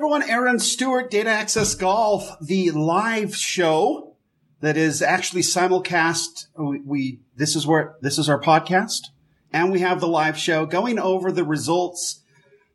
everyone. 0.00 0.30
Aaron 0.30 0.58
Stewart, 0.58 1.10
Data 1.10 1.28
Access 1.28 1.74
Golf, 1.74 2.34
the 2.40 2.70
live 2.70 3.36
show 3.36 4.16
that 4.62 4.78
is 4.78 5.02
actually 5.02 5.42
simulcast. 5.42 6.46
We, 6.56 6.80
we, 6.80 7.20
this 7.36 7.54
is 7.54 7.66
where, 7.66 7.96
this 8.00 8.16
is 8.18 8.26
our 8.26 8.40
podcast. 8.40 9.08
And 9.52 9.70
we 9.70 9.80
have 9.80 10.00
the 10.00 10.08
live 10.08 10.38
show 10.38 10.64
going 10.64 10.98
over 10.98 11.30
the 11.30 11.44
results 11.44 12.22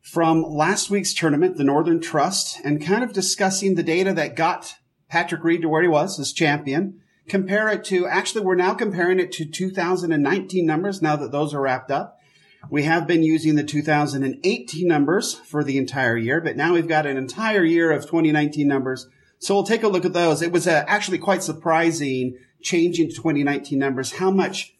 from 0.02 0.44
last 0.44 0.88
week's 0.88 1.12
tournament, 1.12 1.56
the 1.56 1.64
Northern 1.64 2.00
Trust, 2.00 2.60
and 2.62 2.80
kind 2.80 3.02
of 3.02 3.12
discussing 3.12 3.74
the 3.74 3.82
data 3.82 4.14
that 4.14 4.36
got 4.36 4.76
Patrick 5.08 5.42
Reed 5.42 5.62
to 5.62 5.68
where 5.68 5.82
he 5.82 5.88
was 5.88 6.20
as 6.20 6.32
champion. 6.32 7.00
Compare 7.26 7.70
it 7.70 7.82
to, 7.86 8.06
actually, 8.06 8.42
we're 8.42 8.54
now 8.54 8.72
comparing 8.72 9.18
it 9.18 9.32
to 9.32 9.44
2019 9.44 10.64
numbers 10.64 11.02
now 11.02 11.16
that 11.16 11.32
those 11.32 11.52
are 11.52 11.62
wrapped 11.62 11.90
up. 11.90 12.15
We 12.70 12.82
have 12.82 13.06
been 13.06 13.22
using 13.22 13.54
the 13.54 13.64
2018 13.64 14.88
numbers 14.88 15.34
for 15.34 15.62
the 15.62 15.78
entire 15.78 16.16
year, 16.16 16.40
but 16.40 16.56
now 16.56 16.74
we've 16.74 16.88
got 16.88 17.06
an 17.06 17.16
entire 17.16 17.64
year 17.64 17.92
of 17.92 18.02
2019 18.02 18.66
numbers. 18.66 19.06
So 19.38 19.54
we'll 19.54 19.64
take 19.64 19.82
a 19.82 19.88
look 19.88 20.04
at 20.04 20.12
those. 20.12 20.42
It 20.42 20.52
was 20.52 20.66
uh, 20.66 20.84
actually 20.86 21.18
quite 21.18 21.42
surprising 21.42 22.36
changing 22.62 23.08
to 23.08 23.14
2019 23.14 23.78
numbers 23.78 24.12
how 24.12 24.30
much 24.30 24.74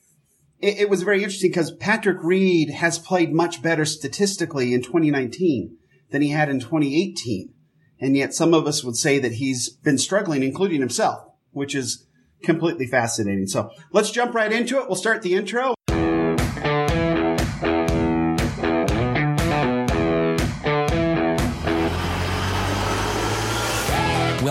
it, 0.61 0.79
it 0.79 0.91
was 0.91 1.03
very 1.03 1.23
interesting 1.23 1.51
because 1.51 1.71
Patrick 1.71 2.19
Reed 2.23 2.71
has 2.71 2.99
played 2.99 3.33
much 3.33 3.63
better 3.63 3.85
statistically 3.85 4.75
in 4.75 4.83
2019 4.83 5.77
than 6.11 6.23
he 6.23 6.30
had 6.30 6.49
in 6.49 6.61
2018. 6.61 7.53
And 8.01 8.16
yet 8.16 8.35
some 8.35 8.53
of 8.53 8.66
us 8.66 8.85
would 8.85 8.97
say 8.97 9.19
that 9.19 9.33
he's 9.33 9.71
been 9.71 9.99
struggling, 9.99 10.43
including 10.43 10.80
himself, 10.80 11.30
which 11.53 11.75
is 11.75 12.07
completely 12.43 12.87
fascinating. 12.87 13.47
So 13.47 13.71
let's 13.93 14.11
jump 14.11 14.35
right 14.35 14.53
into 14.53 14.79
it. 14.79 14.87
We'll 14.87 14.97
start 14.97 15.23
the 15.23 15.35
intro. 15.35 15.76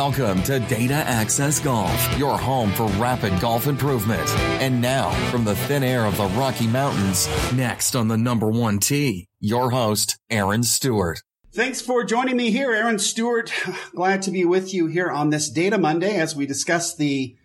Welcome 0.08 0.44
to 0.44 0.60
Data 0.60 0.94
Access 0.94 1.60
Golf, 1.60 2.20
your 2.20 2.38
home 2.38 2.72
for 2.74 2.86
rapid 3.00 3.42
golf 3.42 3.66
improvement. 3.66 4.30
And 4.62 4.80
now, 4.80 5.10
from 5.32 5.46
the 5.46 5.56
thin 5.56 5.84
air 5.84 6.06
of 6.06 6.16
the 6.16 6.28
Rocky 6.28 6.68
Mountains, 6.68 7.28
next 7.54 7.96
on 7.96 8.08
the 8.08 8.16
number 8.16 8.48
one 8.48 8.78
tee, 8.78 9.28
your 9.40 9.72
host, 9.72 10.20
Aaron 10.30 10.62
Stewart. 10.62 11.24
Thanks 11.52 11.82
for 11.82 12.04
joining 12.04 12.38
me 12.38 12.52
here, 12.52 12.72
Aaron 12.72 13.00
Stewart. 13.00 13.52
Glad 13.96 14.22
to 14.22 14.30
be 14.30 14.46
with 14.46 14.76
you 14.76 14.86
here 14.86 15.10
on 15.10 15.32
this 15.32 15.50
Data 15.50 15.80
Monday 15.80 16.18
as 16.18 16.36
we 16.36 16.46
discuss 16.46 16.96
the 16.96 17.36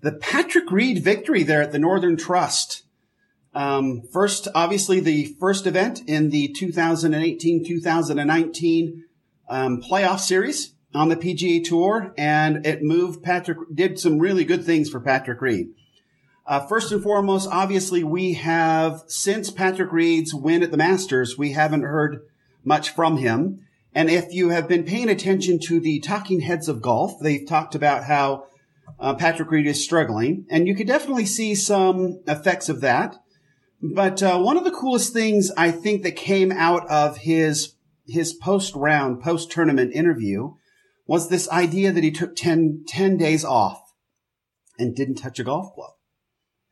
the 0.00 0.12
Patrick 0.12 0.70
Reed 0.70 1.02
victory 1.02 1.42
there 1.42 1.62
at 1.62 1.72
the 1.72 1.80
Northern 1.80 2.16
Trust. 2.16 2.84
Um, 3.54 4.02
first, 4.12 4.46
obviously, 4.54 5.00
the 5.00 5.34
first 5.40 5.66
event 5.66 6.02
in 6.06 6.30
the 6.30 6.54
2018-2019 6.60 9.00
um, 9.48 9.82
playoff 9.82 10.20
series 10.20 10.73
on 10.94 11.08
the 11.08 11.16
PGA 11.16 11.64
Tour, 11.64 12.14
and 12.16 12.64
it 12.64 12.82
moved 12.82 13.22
Patrick, 13.22 13.58
did 13.74 13.98
some 13.98 14.18
really 14.18 14.44
good 14.44 14.64
things 14.64 14.88
for 14.88 15.00
Patrick 15.00 15.40
Reed. 15.40 15.68
Uh, 16.46 16.60
first 16.66 16.92
and 16.92 17.02
foremost, 17.02 17.48
obviously, 17.50 18.04
we 18.04 18.34
have, 18.34 19.02
since 19.08 19.50
Patrick 19.50 19.90
Reed's 19.90 20.34
win 20.34 20.62
at 20.62 20.70
the 20.70 20.76
Masters, 20.76 21.38
we 21.38 21.52
haven't 21.52 21.82
heard 21.82 22.20
much 22.62 22.90
from 22.90 23.16
him. 23.16 23.60
And 23.94 24.10
if 24.10 24.32
you 24.32 24.50
have 24.50 24.68
been 24.68 24.84
paying 24.84 25.08
attention 25.08 25.58
to 25.66 25.80
the 25.80 26.00
talking 26.00 26.40
heads 26.40 26.68
of 26.68 26.82
golf, 26.82 27.18
they've 27.20 27.46
talked 27.46 27.74
about 27.74 28.04
how 28.04 28.46
uh, 29.00 29.14
Patrick 29.14 29.50
Reed 29.50 29.66
is 29.66 29.82
struggling, 29.82 30.46
and 30.50 30.68
you 30.68 30.74
could 30.74 30.86
definitely 30.86 31.26
see 31.26 31.54
some 31.54 32.20
effects 32.26 32.68
of 32.68 32.80
that. 32.82 33.16
But 33.82 34.22
uh, 34.22 34.38
one 34.38 34.56
of 34.56 34.64
the 34.64 34.70
coolest 34.70 35.12
things 35.12 35.50
I 35.56 35.70
think 35.70 36.02
that 36.02 36.16
came 36.16 36.52
out 36.52 36.88
of 36.88 37.18
his 37.18 37.74
his 38.06 38.34
post 38.34 38.74
round, 38.74 39.22
post 39.22 39.50
tournament 39.50 39.92
interview 39.94 40.54
was 41.06 41.28
this 41.28 41.48
idea 41.50 41.92
that 41.92 42.04
he 42.04 42.10
took 42.10 42.34
10, 42.36 42.84
10 42.88 43.16
days 43.16 43.44
off 43.44 43.80
and 44.78 44.96
didn't 44.96 45.16
touch 45.16 45.38
a 45.38 45.44
golf 45.44 45.74
club 45.74 45.92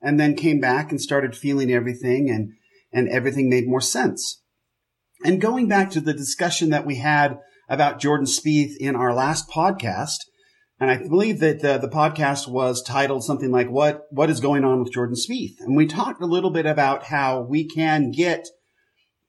and 0.00 0.19
then 0.19 0.34
came 0.34 0.61
back 0.61 0.91
and 0.91 1.00
started 1.00 1.36
feeling 1.36 1.70
everything 1.70 2.29
and, 2.30 2.52
and 2.92 3.08
everything 3.08 3.48
made 3.48 3.68
more 3.68 3.80
sense. 3.80 4.42
And 5.24 5.40
going 5.40 5.68
back 5.68 5.90
to 5.90 6.01
the 6.01 6.12
discussion 6.12 6.70
that 6.70 6.86
we 6.86 6.96
had 6.96 7.39
about 7.68 8.01
Jordan 8.01 8.27
Spieth 8.27 8.77
in 8.80 8.96
our 8.96 9.14
last 9.14 9.48
podcast, 9.48 10.18
and 10.80 10.90
I 10.90 10.96
believe 10.96 11.39
that 11.39 11.61
the, 11.61 11.79
the 11.79 11.89
podcast 11.89 12.48
was 12.48 12.83
titled 12.83 13.23
something 13.23 13.52
like 13.52 13.68
"What 13.70 14.02
What 14.11 14.30
is 14.30 14.40
going 14.40 14.64
on 14.64 14.83
with 14.83 14.92
Jordan 14.92 15.14
Spieth?" 15.14 15.55
And 15.61 15.77
we 15.77 15.86
talked 15.86 16.20
a 16.20 16.27
little 16.27 16.51
bit 16.51 16.67
about 16.67 17.05
how 17.05 17.42
we 17.42 17.68
can 17.68 18.11
get 18.11 18.48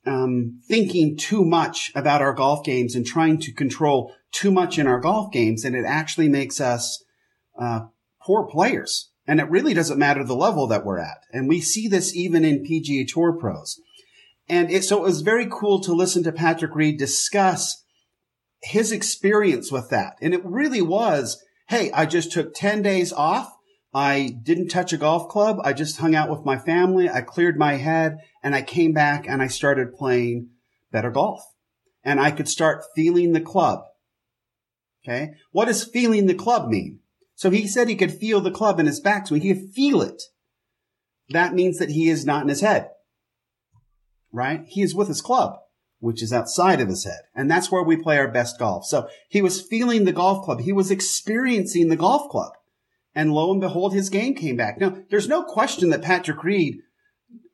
um, 0.05 0.59
thinking 0.67 1.17
too 1.17 1.45
much 1.45 1.91
about 1.95 2.21
our 2.21 2.33
golf 2.33 2.63
games 2.63 2.95
and 2.95 3.05
trying 3.05 3.39
to 3.39 3.53
control 3.53 4.13
too 4.31 4.51
much 4.51 4.77
in 4.77 4.87
our 4.87 4.99
golf 4.99 5.31
games, 5.31 5.63
and 5.63 5.75
it 5.75 5.85
actually 5.85 6.27
makes 6.27 6.59
us 6.59 7.03
uh, 7.59 7.81
poor 8.21 8.45
players. 8.47 9.11
And 9.25 9.39
it 9.39 9.49
really 9.49 9.73
doesn't 9.73 9.99
matter 9.99 10.23
the 10.23 10.35
level 10.35 10.67
that 10.67 10.85
we're 10.85 10.99
at. 10.99 11.19
And 11.31 11.47
we 11.47 11.61
see 11.61 11.87
this 11.87 12.15
even 12.15 12.43
in 12.43 12.65
PGA 12.65 13.07
Tour 13.07 13.33
pros. 13.33 13.79
And 14.49 14.69
it, 14.69 14.83
so 14.83 14.97
it 14.97 15.03
was 15.03 15.21
very 15.21 15.47
cool 15.49 15.79
to 15.81 15.93
listen 15.93 16.23
to 16.23 16.31
Patrick 16.33 16.75
Reed 16.75 16.99
discuss 16.99 17.83
his 18.61 18.91
experience 18.91 19.71
with 19.71 19.89
that. 19.89 20.15
And 20.21 20.33
it 20.33 20.43
really 20.43 20.81
was, 20.81 21.41
hey, 21.69 21.91
I 21.91 22.05
just 22.05 22.31
took 22.31 22.53
10 22.53 22.81
days 22.81 23.13
off. 23.13 23.53
I 23.93 24.35
didn't 24.41 24.69
touch 24.69 24.91
a 24.91 24.97
golf 24.97 25.29
club. 25.29 25.59
I 25.63 25.73
just 25.73 25.97
hung 25.97 26.15
out 26.15 26.29
with 26.29 26.45
my 26.45 26.57
family. 26.57 27.09
I 27.09 27.21
cleared 27.21 27.57
my 27.57 27.73
head 27.73 28.17
and 28.41 28.55
I 28.55 28.61
came 28.63 28.91
back 28.91 29.27
and 29.27 29.41
I 29.41 29.47
started 29.47 29.95
playing 29.95 30.49
better 30.91 31.11
golf 31.11 31.43
and 32.03 32.19
I 32.19 32.31
could 32.31 32.49
start 32.49 32.83
feeling 32.95 33.33
the 33.33 33.41
club. 33.41 33.83
Okay. 35.03 35.33
What 35.51 35.65
does 35.65 35.83
feeling 35.83 36.25
the 36.25 36.33
club 36.33 36.69
mean? 36.69 36.99
So 37.35 37.49
he 37.49 37.67
said 37.67 37.87
he 37.87 37.95
could 37.95 38.13
feel 38.13 38.41
the 38.41 38.51
club 38.51 38.79
in 38.79 38.85
his 38.85 38.99
back, 38.99 39.27
so 39.27 39.35
he 39.35 39.53
could 39.53 39.73
feel 39.73 40.01
it. 40.01 40.21
That 41.29 41.53
means 41.53 41.77
that 41.79 41.89
he 41.89 42.09
is 42.09 42.25
not 42.25 42.43
in 42.43 42.49
his 42.49 42.61
head. 42.61 42.89
Right? 44.31 44.63
He 44.67 44.81
is 44.81 44.95
with 44.95 45.07
his 45.07 45.21
club, 45.21 45.57
which 45.99 46.23
is 46.23 46.31
outside 46.31 46.79
of 46.79 46.87
his 46.87 47.05
head. 47.05 47.21
And 47.35 47.49
that's 47.49 47.71
where 47.71 47.83
we 47.83 47.97
play 47.97 48.17
our 48.17 48.27
best 48.27 48.59
golf. 48.59 48.85
So 48.85 49.07
he 49.29 49.41
was 49.41 49.61
feeling 49.61 50.05
the 50.05 50.11
golf 50.11 50.45
club. 50.45 50.61
He 50.61 50.71
was 50.71 50.89
experiencing 50.89 51.89
the 51.89 51.95
golf 51.95 52.29
club. 52.29 52.53
And 53.15 53.31
lo 53.31 53.51
and 53.51 53.61
behold, 53.61 53.93
his 53.93 54.09
game 54.09 54.33
came 54.33 54.55
back. 54.55 54.79
Now, 54.79 54.97
there's 55.09 55.27
no 55.27 55.43
question 55.43 55.89
that 55.89 56.01
Patrick 56.01 56.43
Reed, 56.43 56.79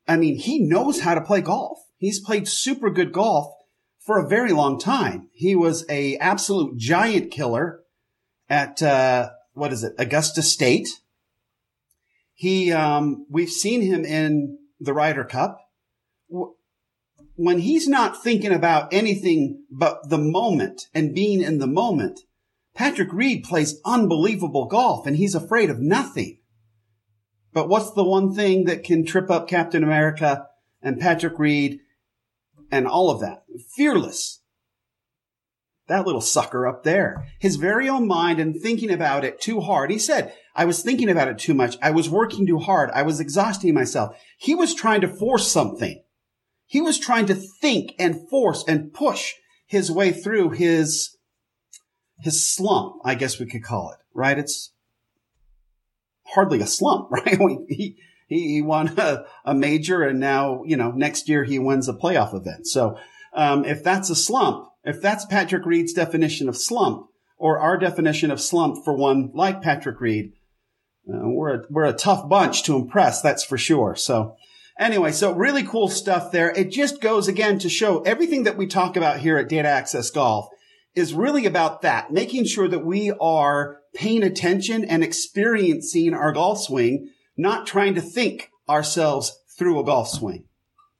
I 0.08 0.16
mean, 0.16 0.36
he 0.36 0.58
knows 0.58 1.00
how 1.00 1.14
to 1.14 1.20
play 1.20 1.40
golf. 1.42 1.78
He's 1.98 2.18
played 2.18 2.48
super 2.48 2.90
good 2.90 3.12
golf 3.12 3.52
for 3.98 4.18
a 4.18 4.28
very 4.28 4.52
long 4.52 4.78
time. 4.80 5.28
He 5.32 5.54
was 5.54 5.84
a 5.90 6.16
absolute 6.16 6.78
giant 6.78 7.30
killer 7.30 7.80
at, 8.48 8.82
uh, 8.82 9.30
what 9.52 9.72
is 9.72 9.84
it? 9.84 9.92
Augusta 9.98 10.42
State. 10.42 10.88
He, 12.32 12.72
um, 12.72 13.26
we've 13.28 13.50
seen 13.50 13.82
him 13.82 14.06
in 14.06 14.58
the 14.80 14.94
Ryder 14.94 15.24
Cup. 15.24 15.58
When 17.36 17.58
he's 17.58 17.86
not 17.86 18.22
thinking 18.22 18.52
about 18.52 18.92
anything 18.92 19.64
but 19.70 20.08
the 20.08 20.18
moment 20.18 20.86
and 20.94 21.14
being 21.14 21.42
in 21.42 21.58
the 21.58 21.66
moment, 21.66 22.20
Patrick 22.74 23.12
Reed 23.12 23.44
plays 23.44 23.80
unbelievable 23.84 24.66
golf 24.66 25.06
and 25.06 25.16
he's 25.16 25.34
afraid 25.34 25.70
of 25.70 25.80
nothing. 25.80 26.38
But 27.52 27.68
what's 27.68 27.92
the 27.92 28.04
one 28.04 28.34
thing 28.34 28.64
that 28.64 28.84
can 28.84 29.04
trip 29.04 29.30
up 29.30 29.48
Captain 29.48 29.82
America 29.82 30.46
and 30.82 31.00
Patrick 31.00 31.38
Reed 31.38 31.80
and 32.70 32.86
all 32.86 33.10
of 33.10 33.20
that? 33.20 33.42
Fearless. 33.74 34.40
That 35.88 36.06
little 36.06 36.20
sucker 36.20 36.68
up 36.68 36.84
there. 36.84 37.26
His 37.40 37.56
very 37.56 37.88
own 37.88 38.06
mind 38.06 38.38
and 38.38 38.54
thinking 38.54 38.92
about 38.92 39.24
it 39.24 39.40
too 39.40 39.60
hard. 39.60 39.90
He 39.90 39.98
said, 39.98 40.32
I 40.54 40.64
was 40.64 40.82
thinking 40.82 41.08
about 41.10 41.26
it 41.26 41.38
too 41.38 41.54
much. 41.54 41.76
I 41.82 41.90
was 41.90 42.08
working 42.08 42.46
too 42.46 42.60
hard. 42.60 42.90
I 42.92 43.02
was 43.02 43.18
exhausting 43.18 43.74
myself. 43.74 44.16
He 44.38 44.54
was 44.54 44.72
trying 44.72 45.00
to 45.00 45.08
force 45.08 45.50
something. 45.50 46.00
He 46.66 46.80
was 46.80 47.00
trying 47.00 47.26
to 47.26 47.34
think 47.34 47.94
and 47.98 48.28
force 48.28 48.64
and 48.68 48.92
push 48.92 49.34
his 49.66 49.90
way 49.90 50.12
through 50.12 50.50
his 50.50 51.16
his 52.22 52.48
slump, 52.48 52.96
I 53.04 53.14
guess 53.14 53.38
we 53.38 53.46
could 53.46 53.64
call 53.64 53.92
it, 53.92 53.98
right? 54.14 54.38
It's 54.38 54.72
hardly 56.26 56.60
a 56.60 56.66
slump, 56.66 57.10
right? 57.10 57.38
he, 57.68 57.96
he 58.28 58.62
won 58.62 58.88
a, 58.98 59.24
a, 59.44 59.54
major 59.54 60.02
and 60.02 60.20
now, 60.20 60.62
you 60.64 60.76
know, 60.76 60.90
next 60.90 61.28
year 61.28 61.44
he 61.44 61.58
wins 61.58 61.88
a 61.88 61.94
playoff 61.94 62.34
event. 62.34 62.66
So, 62.66 62.98
um, 63.32 63.64
if 63.64 63.82
that's 63.82 64.10
a 64.10 64.16
slump, 64.16 64.68
if 64.84 65.00
that's 65.00 65.24
Patrick 65.26 65.66
Reed's 65.66 65.92
definition 65.92 66.48
of 66.48 66.56
slump 66.56 67.08
or 67.36 67.58
our 67.58 67.76
definition 67.76 68.30
of 68.30 68.40
slump 68.40 68.84
for 68.84 68.94
one 68.94 69.30
like 69.34 69.62
Patrick 69.62 70.00
Reed, 70.00 70.32
uh, 71.08 71.28
we're 71.28 71.54
a, 71.54 71.62
we're 71.70 71.84
a 71.84 71.92
tough 71.92 72.28
bunch 72.28 72.62
to 72.64 72.76
impress. 72.76 73.20
That's 73.20 73.44
for 73.44 73.58
sure. 73.58 73.94
So, 73.96 74.36
Anyway, 74.80 75.12
so 75.12 75.32
really 75.32 75.62
cool 75.62 75.88
stuff 75.88 76.32
there. 76.32 76.50
It 76.52 76.70
just 76.70 77.02
goes 77.02 77.28
again 77.28 77.58
to 77.58 77.68
show 77.68 78.00
everything 78.00 78.44
that 78.44 78.56
we 78.56 78.66
talk 78.66 78.96
about 78.96 79.20
here 79.20 79.36
at 79.36 79.46
Data 79.46 79.68
Access 79.68 80.10
Golf 80.10 80.48
is 80.94 81.14
really 81.14 81.46
about 81.46 81.82
that, 81.82 82.12
making 82.12 82.44
sure 82.44 82.68
that 82.68 82.84
we 82.84 83.12
are 83.20 83.78
paying 83.94 84.22
attention 84.22 84.84
and 84.84 85.02
experiencing 85.04 86.14
our 86.14 86.32
golf 86.32 86.60
swing, 86.60 87.10
not 87.36 87.66
trying 87.66 87.94
to 87.94 88.00
think 88.00 88.50
ourselves 88.68 89.36
through 89.58 89.78
a 89.78 89.84
golf 89.84 90.08
swing. 90.08 90.44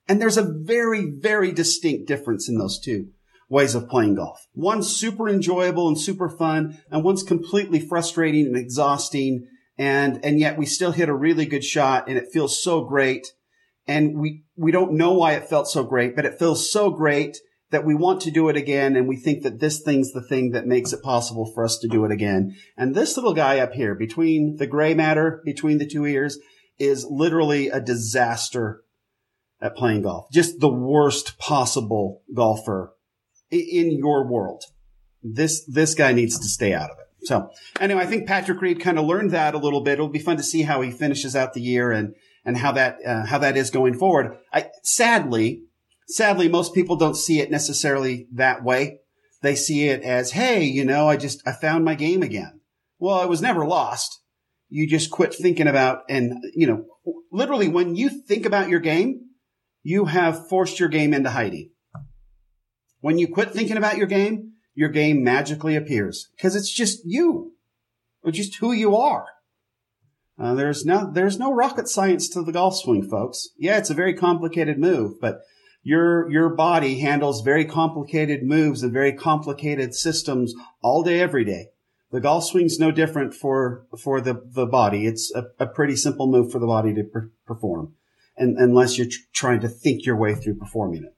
And 0.09 0.21
there's 0.21 0.37
a 0.37 0.53
very, 0.53 1.11
very 1.11 1.53
distinct 1.53 2.09
difference 2.09 2.49
in 2.49 2.59
those 2.59 2.79
two. 2.79 3.09
ways 3.51 3.75
of 3.75 3.89
playing 3.89 4.15
golf. 4.15 4.47
One's 4.55 4.97
super 4.97 5.29
enjoyable 5.29 5.89
and 5.89 5.99
super 5.99 6.29
fun, 6.29 6.79
and 6.91 7.03
one's 7.03 7.25
completely 7.25 7.81
frustrating 7.81 8.47
and 8.47 8.57
exhausting. 8.57 9.47
And, 9.77 10.25
and 10.25 10.39
yet 10.39 10.57
we 10.57 10.67
still 10.67 10.93
hit 10.93 11.09
a 11.09 11.15
really 11.15 11.47
good 11.47 11.65
shot 11.65 12.09
and 12.09 12.17
it 12.17 12.29
feels 12.33 12.63
so 12.63 12.85
great. 12.85 13.33
And 13.89 14.21
we, 14.21 14.45
we 14.57 14.71
don't 14.71 14.93
know 14.93 15.15
why 15.15 15.33
it 15.33 15.49
felt 15.49 15.67
so 15.67 15.83
great, 15.83 16.15
but 16.15 16.25
it 16.25 16.39
feels 16.39 16.71
so 16.71 16.91
great 16.91 17.39
that 17.71 17.85
we 17.85 17.95
want 17.95 18.21
to 18.23 18.31
do 18.31 18.49
it 18.49 18.57
again. 18.57 18.97
And 18.97 19.09
we 19.09 19.17
think 19.17 19.43
that 19.43 19.61
this 19.61 19.81
thing's 19.81 20.13
the 20.13 20.23
thing 20.23 20.51
that 20.51 20.67
makes 20.67 20.93
it 20.93 21.03
possible 21.03 21.51
for 21.55 21.65
us 21.65 21.79
to 21.79 21.89
do 21.89 22.05
it 22.05 22.13
again. 22.13 22.57
And 22.77 22.95
this 22.95 23.17
little 23.17 23.35
guy 23.35 23.59
up 23.59 23.73
here 23.73 23.95
between 23.95 24.57
the 24.57 24.67
gray 24.67 24.95
matter, 24.95 25.41
between 25.45 25.79
the 25.79 25.87
two 25.87 26.05
ears 26.07 26.39
is 26.79 27.07
literally 27.09 27.69
a 27.69 27.81
disaster 27.81 28.83
at 29.61 29.77
playing 29.77 30.03
golf. 30.03 30.27
Just 30.33 30.61
the 30.61 30.73
worst 30.73 31.39
possible 31.39 32.23
golfer 32.35 32.95
in 33.51 33.93
your 33.93 34.27
world. 34.27 34.65
This, 35.23 35.65
this 35.67 35.95
guy 35.95 36.13
needs 36.13 36.39
to 36.39 36.49
stay 36.49 36.73
out 36.73 36.91
of 36.91 36.99
it. 36.99 37.07
So 37.27 37.51
anyway, 37.79 38.03
I 38.03 38.07
think 38.07 38.27
Patrick 38.27 38.61
Reed 38.63 38.81
kind 38.81 38.99
of 38.99 39.05
learned 39.05 39.33
that 39.33 39.55
a 39.55 39.59
little 39.59 39.83
bit. 39.83 39.95
It'll 39.95 40.09
be 40.09 40.19
fun 40.19 40.39
to 40.39 40.43
see 40.43 40.63
how 40.63 40.81
he 40.81 40.91
finishes 40.91 41.37
out 41.37 41.53
the 41.53 41.61
year 41.61 41.91
and, 41.91 42.15
and 42.47 42.57
how 42.57 42.73
that, 42.73 42.97
uh, 43.07 43.27
how 43.27 43.37
that 43.39 43.59
is 43.59 43.71
going 43.71 43.99
forward. 43.99 44.39
I, 44.53 44.71
sadly, 44.83 45.65
sadly, 46.11 46.49
most 46.49 46.75
people 46.75 46.97
don't 46.97 47.17
see 47.17 47.41
it 47.41 47.51
necessarily 47.51 48.27
that 48.33 48.63
way. 48.63 49.01
They 49.43 49.55
see 49.55 49.89
it 49.89 50.03
as, 50.03 50.33
Hey, 50.33 50.65
you 50.65 50.85
know, 50.85 51.09
I 51.09 51.17
just, 51.17 51.43
I 51.47 51.53
found 51.53 51.85
my 51.85 51.95
game 51.95 52.23
again. 52.23 52.61
Well, 52.99 53.23
it 53.23 53.29
was 53.29 53.41
never 53.41 53.67
lost. 53.67 54.21
You 54.69 54.87
just 54.87 55.11
quit 55.11 55.35
thinking 55.35 55.67
about 55.67 56.03
and, 56.09 56.45
you 56.55 56.67
know, 56.67 56.85
literally 57.33 57.69
when 57.69 57.97
you 57.97 58.09
think 58.09 58.45
about 58.45 58.69
your 58.69 58.81
game, 58.81 59.31
you 59.83 60.05
have 60.05 60.49
forced 60.49 60.79
your 60.79 60.89
game 60.89 61.15
into 61.15 61.31
hiding. 61.31 61.71
When 63.01 63.19
you 63.19 63.29
quit 63.29 63.53
thinking 63.53 63.79
about 63.79 63.97
your 63.97 64.07
game, 64.07 64.53
your 64.75 64.91
game 64.91 65.25
magically 65.25 65.75
appears 65.75 66.29
because 66.37 66.55
it's 66.55 66.73
just 66.73 67.01
you, 67.05 67.55
or 68.23 68.31
just 68.31 68.57
who 68.57 68.73
you 68.73 68.97
are. 68.97 69.27
Uh, 70.39 70.55
there's 70.55 70.85
no 70.85 71.11
there's 71.13 71.39
no 71.39 71.53
rocket 71.53 71.89
science 71.89 72.29
to 72.31 72.43
the 72.43 72.53
golf 72.53 72.77
swing, 72.77 73.03
folks. 73.03 73.49
Yeah, 73.59 73.79
it's 73.79 73.91
a 73.91 73.95
very 73.95 74.15
complicated 74.15 74.79
move, 74.79 75.21
but 75.21 75.41
your 75.83 76.31
your 76.31 76.51
body 76.51 77.01
handles 77.01 77.43
very 77.43 77.65
complicated 77.65 78.43
moves 78.43 78.83
and 78.83 78.93
very 78.93 79.13
complicated 79.13 79.95
systems 79.95 80.55
all 80.83 81.03
day, 81.03 81.21
every 81.21 81.45
day. 81.45 81.69
The 82.11 82.21
golf 82.21 82.45
swing's 82.45 82.79
no 82.79 82.91
different 82.91 83.35
for 83.35 83.87
for 83.99 84.21
the 84.21 84.43
the 84.45 84.67
body. 84.67 85.07
It's 85.07 85.33
a, 85.35 85.47
a 85.59 85.67
pretty 85.67 85.97
simple 85.97 86.27
move 86.27 86.51
for 86.51 86.59
the 86.59 86.67
body 86.67 86.95
to 86.95 87.05
per- 87.05 87.31
perform, 87.47 87.95
and 88.37 88.59
unless 88.59 88.99
you're 88.99 89.07
tr- 89.07 89.19
trying 89.33 89.61
to 89.61 89.69
think 89.69 90.05
your 90.05 90.17
way 90.17 90.35
through 90.35 90.57
performing 90.57 91.05
it. 91.05 91.17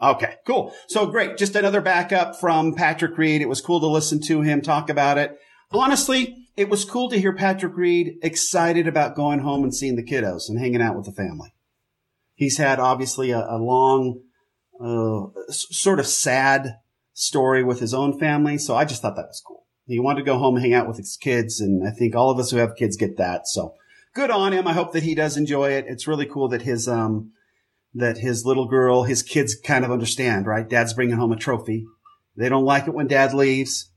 Okay, 0.00 0.34
cool. 0.46 0.74
So 0.88 1.06
great. 1.06 1.38
Just 1.38 1.56
another 1.56 1.80
backup 1.80 2.36
from 2.36 2.74
Patrick 2.74 3.16
Reed. 3.16 3.40
It 3.40 3.48
was 3.48 3.62
cool 3.62 3.80
to 3.80 3.86
listen 3.86 4.20
to 4.22 4.42
him 4.42 4.60
talk 4.60 4.90
about 4.90 5.16
it. 5.16 5.38
Honestly, 5.70 6.48
it 6.56 6.68
was 6.68 6.84
cool 6.84 7.08
to 7.10 7.18
hear 7.18 7.32
Patrick 7.34 7.76
Reed 7.76 8.18
excited 8.22 8.86
about 8.86 9.16
going 9.16 9.40
home 9.40 9.62
and 9.62 9.74
seeing 9.74 9.96
the 9.96 10.04
kiddos 10.04 10.48
and 10.48 10.58
hanging 10.58 10.82
out 10.82 10.96
with 10.96 11.06
the 11.06 11.12
family. 11.12 11.52
He's 12.36 12.58
had 12.58 12.78
obviously 12.78 13.32
a, 13.32 13.40
a 13.40 13.58
long, 13.58 14.20
uh, 14.80 15.26
sort 15.50 15.98
of 15.98 16.06
sad 16.06 16.76
story 17.12 17.64
with 17.64 17.80
his 17.80 17.94
own 17.94 18.18
family. 18.18 18.58
So 18.58 18.76
I 18.76 18.84
just 18.84 19.02
thought 19.02 19.16
that 19.16 19.26
was 19.26 19.42
cool. 19.44 19.66
He 19.86 19.98
wanted 19.98 20.20
to 20.20 20.26
go 20.26 20.38
home 20.38 20.54
and 20.54 20.64
hang 20.64 20.74
out 20.74 20.86
with 20.86 20.98
his 20.98 21.16
kids. 21.20 21.60
And 21.60 21.86
I 21.86 21.90
think 21.90 22.14
all 22.14 22.30
of 22.30 22.38
us 22.38 22.50
who 22.50 22.58
have 22.58 22.76
kids 22.76 22.96
get 22.96 23.16
that. 23.16 23.48
So 23.48 23.74
good 24.14 24.30
on 24.30 24.52
him. 24.52 24.68
I 24.68 24.74
hope 24.74 24.92
that 24.92 25.02
he 25.02 25.14
does 25.14 25.36
enjoy 25.36 25.70
it. 25.70 25.86
It's 25.88 26.06
really 26.06 26.26
cool 26.26 26.48
that 26.50 26.62
his, 26.62 26.86
um, 26.86 27.32
that 27.94 28.18
his 28.18 28.44
little 28.44 28.68
girl, 28.68 29.04
his 29.04 29.22
kids 29.22 29.54
kind 29.54 29.84
of 29.84 29.90
understand, 29.90 30.46
right? 30.46 30.68
Dad's 30.68 30.92
bringing 30.92 31.16
home 31.16 31.32
a 31.32 31.36
trophy. 31.36 31.86
They 32.36 32.50
don't 32.50 32.64
like 32.64 32.86
it 32.86 32.94
when 32.94 33.06
dad 33.06 33.32
leaves, 33.32 33.90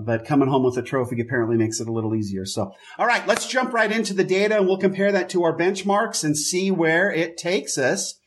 but 0.00 0.24
coming 0.24 0.48
home 0.48 0.64
with 0.64 0.76
a 0.78 0.82
trophy 0.82 1.20
apparently 1.20 1.56
makes 1.56 1.80
it 1.80 1.88
a 1.88 1.92
little 1.92 2.14
easier. 2.14 2.46
So, 2.46 2.72
all 2.98 3.06
right, 3.06 3.26
let's 3.26 3.46
jump 3.46 3.72
right 3.72 3.90
into 3.92 4.14
the 4.14 4.24
data 4.24 4.56
and 4.56 4.66
we'll 4.66 4.78
compare 4.78 5.12
that 5.12 5.28
to 5.30 5.42
our 5.44 5.56
benchmarks 5.56 6.24
and 6.24 6.36
see 6.36 6.70
where 6.70 7.10
it 7.10 7.36
takes 7.36 7.76
us. 7.76 8.18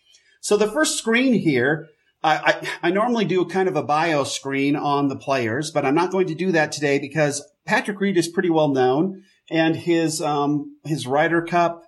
So 0.42 0.58
the 0.58 0.72
first 0.72 0.98
screen 0.98 1.34
here, 1.34 1.88
I, 2.24 2.36
I, 2.84 2.88
I 2.88 2.92
normally 2.92 3.26
do 3.26 3.44
kind 3.46 3.68
of 3.68 3.76
a 3.76 3.84
bio 3.84 4.24
screen 4.24 4.76
on 4.76 5.08
the 5.08 5.16
players, 5.16 5.72
but 5.72 5.86
I'm 5.86 5.96
not 5.96 6.12
going 6.12 6.28
to 6.28 6.36
do 6.36 6.52
that 6.52 6.72
today 6.72 7.00
because 7.00 7.44
Patrick 7.66 8.00
Reed 8.00 8.18
is 8.18 8.28
pretty 8.28 8.52
well 8.52 8.70
known 8.70 9.24
and 9.50 9.76
his, 9.76 10.22
um, 10.22 10.78
his 10.84 11.08
Ryder 11.08 11.42
Cup 11.42 11.84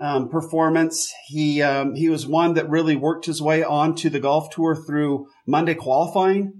um, 0.00 0.30
performance. 0.30 1.12
He 1.26 1.62
um, 1.62 1.94
he 1.94 2.08
was 2.08 2.26
one 2.26 2.54
that 2.54 2.70
really 2.70 2.96
worked 2.96 3.26
his 3.26 3.40
way 3.42 3.62
onto 3.62 4.08
the 4.08 4.18
golf 4.18 4.50
tour 4.50 4.74
through 4.74 5.28
Monday 5.46 5.74
qualifying, 5.74 6.59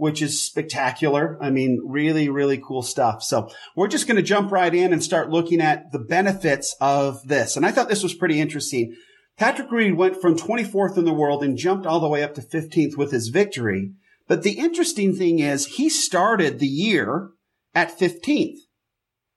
which 0.00 0.22
is 0.22 0.42
spectacular. 0.42 1.36
I 1.42 1.50
mean, 1.50 1.82
really, 1.84 2.30
really 2.30 2.56
cool 2.56 2.80
stuff. 2.80 3.22
So 3.22 3.50
we're 3.76 3.86
just 3.86 4.06
going 4.06 4.16
to 4.16 4.22
jump 4.22 4.50
right 4.50 4.74
in 4.74 4.94
and 4.94 5.04
start 5.04 5.28
looking 5.28 5.60
at 5.60 5.92
the 5.92 5.98
benefits 5.98 6.74
of 6.80 7.22
this. 7.28 7.54
And 7.54 7.66
I 7.66 7.70
thought 7.70 7.90
this 7.90 8.02
was 8.02 8.14
pretty 8.14 8.40
interesting. 8.40 8.96
Patrick 9.36 9.70
Reed 9.70 9.98
went 9.98 10.18
from 10.18 10.38
24th 10.38 10.96
in 10.96 11.04
the 11.04 11.12
world 11.12 11.44
and 11.44 11.58
jumped 11.58 11.84
all 11.84 12.00
the 12.00 12.08
way 12.08 12.22
up 12.22 12.32
to 12.34 12.40
15th 12.40 12.96
with 12.96 13.12
his 13.12 13.28
victory. 13.28 13.92
But 14.26 14.42
the 14.42 14.58
interesting 14.58 15.14
thing 15.14 15.38
is 15.38 15.66
he 15.66 15.90
started 15.90 16.58
the 16.58 16.66
year 16.66 17.28
at 17.74 17.98
15th. 17.98 18.56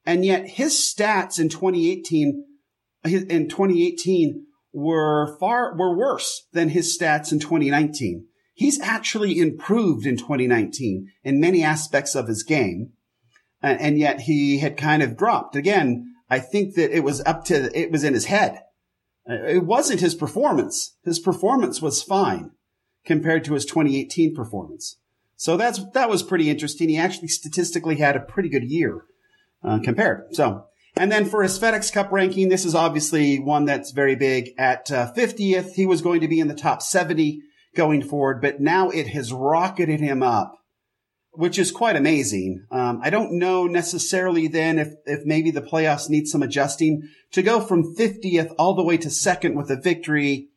And 0.05 0.23
yet 0.23 0.47
his 0.47 0.73
stats 0.73 1.39
in 1.39 1.49
2018 1.49 2.45
in 3.03 3.49
2018 3.49 4.45
were 4.71 5.35
far, 5.41 5.75
were 5.77 5.97
worse 5.97 6.47
than 6.53 6.69
his 6.69 6.97
stats 6.97 7.33
in 7.33 7.39
2019. 7.39 8.27
He's 8.53 8.79
actually 8.79 9.39
improved 9.39 10.05
in 10.05 10.17
2019 10.17 11.11
in 11.23 11.39
many 11.39 11.63
aspects 11.63 12.15
of 12.15 12.27
his 12.27 12.43
game. 12.43 12.93
And 13.61 13.97
yet 13.97 14.21
he 14.21 14.59
had 14.59 14.75
kind 14.75 15.01
of 15.01 15.17
dropped. 15.17 15.55
Again, 15.55 16.13
I 16.29 16.39
think 16.39 16.75
that 16.75 16.95
it 16.95 17.01
was 17.01 17.21
up 17.21 17.45
to, 17.45 17.71
it 17.77 17.91
was 17.91 18.03
in 18.03 18.13
his 18.13 18.25
head. 18.25 18.59
It 19.25 19.65
wasn't 19.65 20.01
his 20.01 20.15
performance. 20.15 20.97
His 21.05 21.19
performance 21.19 21.81
was 21.81 22.03
fine 22.03 22.51
compared 23.05 23.45
to 23.45 23.53
his 23.53 23.65
2018 23.65 24.35
performance. 24.35 24.97
So 25.37 25.55
that's, 25.55 25.81
that 25.91 26.09
was 26.09 26.23
pretty 26.23 26.49
interesting. 26.49 26.89
He 26.89 26.97
actually 26.97 27.29
statistically 27.29 27.95
had 27.95 28.17
a 28.17 28.21
pretty 28.21 28.49
good 28.49 28.69
year 28.69 29.05
uh, 29.63 29.79
compared. 29.81 30.35
So 30.35 30.65
and 30.95 31.11
then 31.11 31.25
for 31.25 31.41
his 31.41 31.57
FedEx 31.57 31.91
Cup 31.91 32.11
ranking, 32.11 32.49
this 32.49 32.65
is 32.65 32.75
obviously 32.75 33.39
one 33.39 33.65
that's 33.65 33.91
very 33.91 34.15
big. 34.15 34.51
At 34.57 34.91
uh, 34.91 35.11
50th, 35.13 35.73
he 35.73 35.85
was 35.85 36.01
going 36.01 36.21
to 36.21 36.27
be 36.27 36.39
in 36.39 36.47
the 36.47 36.53
top 36.53 36.81
70 36.81 37.41
going 37.75 38.03
forward, 38.03 38.41
but 38.41 38.59
now 38.59 38.89
it 38.89 39.07
has 39.07 39.33
rocketed 39.33 39.99
him 39.99 40.21
up, 40.21 40.57
which 41.31 41.57
is 41.57 41.71
quite 41.71 41.95
amazing. 41.95 42.65
Um, 42.71 42.99
I 43.03 43.09
don't 43.09 43.37
know 43.39 43.65
necessarily 43.65 44.47
then 44.47 44.77
if, 44.77 44.89
if 45.05 45.25
maybe 45.25 45.51
the 45.51 45.61
playoffs 45.61 46.09
need 46.09 46.27
some 46.27 46.43
adjusting 46.43 47.09
to 47.31 47.41
go 47.41 47.59
from 47.59 47.95
50th 47.95 48.53
all 48.57 48.75
the 48.75 48.83
way 48.83 48.97
to 48.97 49.09
second 49.09 49.55
with 49.55 49.71
a 49.71 49.79
victory. 49.79 50.49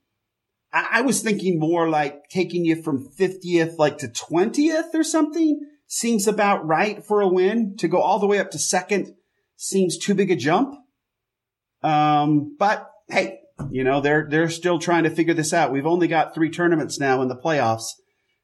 I, 0.73 0.89
I 0.93 1.01
was 1.03 1.23
thinking 1.23 1.59
more 1.59 1.89
like 1.89 2.29
taking 2.29 2.65
you 2.65 2.83
from 2.83 3.09
50th 3.19 3.79
like 3.79 3.99
to 3.99 4.09
20th 4.09 4.95
or 4.95 5.05
something 5.05 5.61
seems 5.87 6.27
about 6.27 6.67
right 6.67 7.05
for 7.05 7.21
a 7.21 7.29
win 7.29 7.77
to 7.79 7.89
go 7.89 8.01
all 8.01 8.19
the 8.19 8.27
way 8.27 8.39
up 8.39 8.51
to 8.51 8.59
second 8.59 9.15
seems 9.57 9.97
too 9.97 10.15
big 10.15 10.31
a 10.31 10.37
jump. 10.37 10.75
Um, 11.83 12.57
but 12.59 12.91
hey, 13.09 13.41
you 13.71 13.85
know, 13.85 14.01
they're, 14.01 14.27
they're 14.29 14.51
still 14.51 14.79
trying 14.79 15.05
to 15.05 15.11
figure 15.11 15.35
this 15.35 15.53
out. 15.53 15.73
We've 15.73 15.87
only 15.87 16.09
got 16.09 16.35
three 16.35 16.51
tournaments 16.51 17.01
now 17.01 17.23
in 17.23 17.29
the 17.29 17.37
playoffs. 17.37 17.93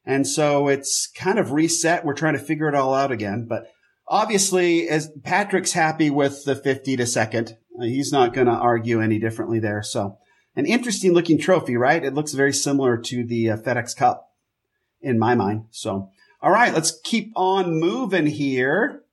And 0.05 0.27
so 0.27 0.67
it's 0.67 1.07
kind 1.15 1.39
of 1.39 1.51
reset. 1.51 2.03
We're 2.03 2.13
trying 2.13 2.33
to 2.33 2.39
figure 2.39 2.67
it 2.67 2.75
all 2.75 2.93
out 2.93 3.11
again. 3.11 3.45
But 3.47 3.67
obviously, 4.07 4.89
as 4.89 5.11
Patrick's 5.23 5.73
happy 5.73 6.09
with 6.09 6.43
the 6.45 6.55
50 6.55 6.97
to 6.97 7.05
second, 7.05 7.57
he's 7.79 8.11
not 8.11 8.33
going 8.33 8.47
to 8.47 8.53
argue 8.53 9.01
any 9.01 9.19
differently 9.19 9.59
there. 9.59 9.81
So 9.81 10.17
an 10.55 10.65
interesting 10.65 11.13
looking 11.13 11.39
trophy, 11.39 11.77
right? 11.77 12.03
It 12.03 12.13
looks 12.13 12.33
very 12.33 12.53
similar 12.53 12.97
to 12.97 13.25
the 13.25 13.51
uh, 13.51 13.57
FedEx 13.57 13.95
Cup 13.95 14.29
in 15.01 15.17
my 15.17 15.35
mind. 15.35 15.65
So, 15.71 16.09
all 16.41 16.51
right, 16.51 16.73
let's 16.73 16.99
keep 17.03 17.31
on 17.35 17.79
moving 17.79 18.27
here. 18.27 19.03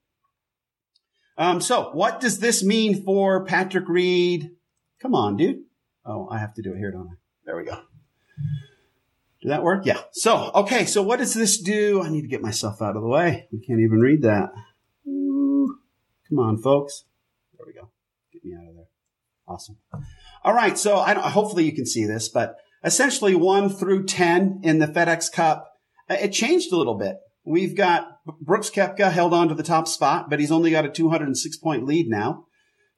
Um, 1.38 1.60
so 1.60 1.90
what 1.92 2.20
does 2.20 2.40
this 2.40 2.62
mean 2.62 3.02
for 3.02 3.44
Patrick 3.44 3.88
Reed? 3.88 4.50
Come 5.00 5.14
on, 5.14 5.36
dude. 5.36 5.62
Oh, 6.04 6.28
I 6.30 6.38
have 6.38 6.54
to 6.54 6.62
do 6.62 6.72
it 6.72 6.78
here, 6.78 6.90
don't 6.90 7.08
I? 7.08 7.14
There 7.44 7.56
we 7.56 7.64
go. 7.64 7.78
Did 9.42 9.50
that 9.50 9.62
work? 9.62 9.86
Yeah. 9.86 10.00
So, 10.12 10.50
okay. 10.54 10.84
So 10.84 11.02
what 11.02 11.18
does 11.18 11.34
this 11.34 11.58
do? 11.60 12.02
I 12.02 12.10
need 12.10 12.22
to 12.22 12.28
get 12.28 12.42
myself 12.42 12.82
out 12.82 12.96
of 12.96 13.02
the 13.02 13.08
way. 13.08 13.48
We 13.52 13.60
can't 13.60 13.80
even 13.80 14.00
read 14.00 14.22
that. 14.22 14.50
Ooh. 15.06 15.78
Come 16.28 16.38
on, 16.38 16.58
folks. 16.58 17.04
There 17.56 17.66
we 17.66 17.72
go. 17.72 17.90
Get 18.32 18.44
me 18.44 18.54
out 18.54 18.68
of 18.68 18.74
there. 18.74 18.88
Awesome. 19.48 19.78
All 20.44 20.54
right. 20.54 20.76
So 20.76 20.98
I 20.98 21.14
hopefully 21.14 21.64
you 21.64 21.74
can 21.74 21.86
see 21.86 22.04
this, 22.04 22.28
but 22.28 22.56
essentially 22.84 23.34
one 23.34 23.70
through 23.70 24.04
10 24.04 24.60
in 24.62 24.78
the 24.78 24.86
FedEx 24.86 25.32
Cup, 25.32 25.66
uh, 26.08 26.16
it 26.20 26.32
changed 26.32 26.72
a 26.72 26.76
little 26.76 26.96
bit. 26.96 27.16
We've 27.44 27.76
got 27.76 28.18
Brooks 28.40 28.70
Koepka 28.70 29.10
held 29.10 29.32
on 29.32 29.48
to 29.48 29.54
the 29.54 29.62
top 29.62 29.88
spot, 29.88 30.28
but 30.28 30.38
he's 30.38 30.52
only 30.52 30.70
got 30.70 30.84
a 30.84 30.90
206 30.90 31.56
point 31.56 31.84
lead 31.84 32.08
now. 32.08 32.44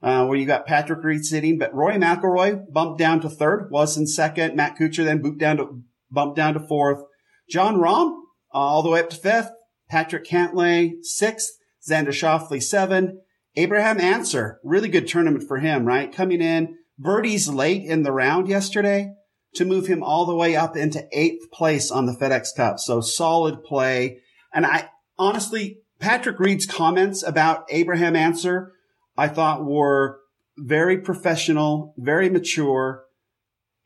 Uh, 0.02 0.26
where 0.26 0.37
you 0.37 0.44
got 0.44 0.66
Patrick 0.66 1.04
Reed 1.04 1.25
sitting, 1.25 1.59
but 1.59 1.73
Rory 1.73 1.94
McIlroy 1.94 2.64
bumped 2.73 2.99
down 2.99 3.21
to 3.21 3.28
third, 3.28 3.68
was 3.71 3.97
in 3.97 4.09
second. 4.09 4.56
Matt 4.56 4.76
Kuchar 4.76 5.04
then 5.04 5.23
down 5.38 5.59
to, 5.59 5.82
bumped 6.11 6.37
down 6.37 6.54
to 6.54 6.61
fourth. 6.61 7.04
Jon 7.49 7.76
Rahm, 7.76 8.12
all 8.50 8.82
the 8.82 8.90
way 8.90 8.99
up 8.99 9.11
to 9.11 9.16
fifth. 9.16 9.50
Patrick 9.88 10.26
Cantlay, 10.26 10.94
sixth. 11.02 11.52
Xander 11.88 12.09
Schauffele, 12.09 12.62
seven. 12.62 13.21
Abraham 13.56 14.00
Ancer, 14.00 14.61
really 14.64 14.88
good 14.88 15.06
tournament 15.06 15.44
for 15.47 15.59
him, 15.59 15.85
right? 15.85 16.12
Coming 16.12 16.40
in, 16.40 16.78
birdies 16.99 17.49
late 17.49 17.85
in 17.85 18.02
the 18.02 18.12
round 18.12 18.49
yesterday 18.49 19.12
to 19.54 19.64
move 19.64 19.87
him 19.87 20.02
all 20.02 20.25
the 20.25 20.35
way 20.35 20.56
up 20.56 20.76
into 20.76 21.06
eighth 21.12 21.50
place 21.52 21.90
on 21.90 22.06
the 22.06 22.12
FedEx 22.12 22.49
Cup. 22.56 22.78
So 22.78 23.00
solid 23.00 23.62
play. 23.62 24.21
And 24.54 24.64
I 24.64 24.88
honestly, 25.18 25.80
Patrick 26.00 26.38
Reed's 26.38 26.64
comments 26.64 27.23
about 27.23 27.66
Abraham 27.68 28.16
Ancer, 28.16 28.73
I 29.16 29.28
thought 29.28 29.64
were 29.64 30.21
very 30.57 30.99
professional, 30.99 31.95
very 31.99 32.28
mature, 32.31 33.04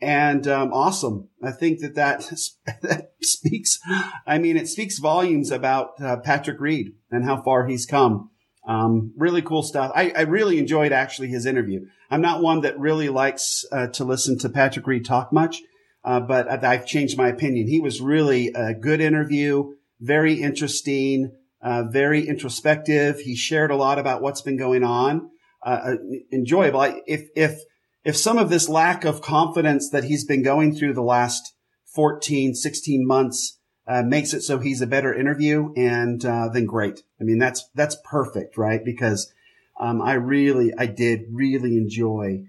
and 0.00 0.46
um, 0.46 0.72
awesome. 0.72 1.28
I 1.42 1.52
think 1.52 1.80
that, 1.80 1.94
that 1.94 2.30
that 2.82 3.12
speaks. 3.22 3.78
I 4.26 4.38
mean, 4.38 4.56
it 4.56 4.68
speaks 4.68 4.98
volumes 4.98 5.50
about 5.50 6.00
uh, 6.00 6.18
Patrick 6.18 6.60
Reed 6.60 6.92
and 7.10 7.24
how 7.24 7.42
far 7.42 7.66
he's 7.66 7.86
come. 7.86 8.30
Um, 8.66 9.12
really 9.16 9.42
cool 9.42 9.62
stuff. 9.62 9.92
I, 9.94 10.10
I, 10.10 10.22
really 10.22 10.58
enjoyed 10.58 10.90
actually 10.90 11.28
his 11.28 11.46
interview. 11.46 11.86
I'm 12.10 12.20
not 12.20 12.42
one 12.42 12.62
that 12.62 12.76
really 12.80 13.08
likes 13.08 13.64
uh, 13.70 13.86
to 13.92 14.02
listen 14.02 14.38
to 14.38 14.48
Patrick 14.48 14.88
Reed 14.88 15.04
talk 15.04 15.32
much, 15.32 15.62
uh, 16.04 16.18
but 16.18 16.64
I've 16.64 16.84
changed 16.84 17.16
my 17.16 17.28
opinion. 17.28 17.68
He 17.68 17.78
was 17.78 18.00
really 18.00 18.50
a 18.56 18.74
good 18.74 19.00
interview, 19.00 19.72
very 20.00 20.42
interesting, 20.42 21.30
uh, 21.66 21.82
very 21.82 22.28
introspective. 22.28 23.18
He 23.18 23.34
shared 23.34 23.72
a 23.72 23.76
lot 23.76 23.98
about 23.98 24.22
what's 24.22 24.40
been 24.40 24.56
going 24.56 24.84
on. 24.84 25.30
Uh, 25.64 25.68
uh, 25.68 25.94
enjoyable. 26.32 26.82
If 27.08 27.28
if 27.34 27.58
if 28.04 28.16
some 28.16 28.38
of 28.38 28.50
this 28.50 28.68
lack 28.68 29.04
of 29.04 29.20
confidence 29.20 29.90
that 29.90 30.04
he's 30.04 30.24
been 30.24 30.44
going 30.44 30.76
through 30.76 30.94
the 30.94 31.02
last 31.02 31.54
14, 31.92 32.54
16 32.54 33.04
months 33.04 33.58
uh, 33.88 34.04
makes 34.04 34.32
it 34.32 34.42
so 34.42 34.60
he's 34.60 34.80
a 34.80 34.86
better 34.86 35.12
interview, 35.12 35.72
and 35.76 36.24
uh, 36.24 36.48
then 36.52 36.66
great. 36.66 37.02
I 37.20 37.24
mean, 37.24 37.38
that's 37.38 37.68
that's 37.74 37.96
perfect, 38.04 38.56
right? 38.56 38.84
Because 38.84 39.32
um, 39.80 40.00
I 40.00 40.12
really, 40.12 40.72
I 40.78 40.86
did 40.86 41.24
really 41.32 41.76
enjoy 41.76 42.44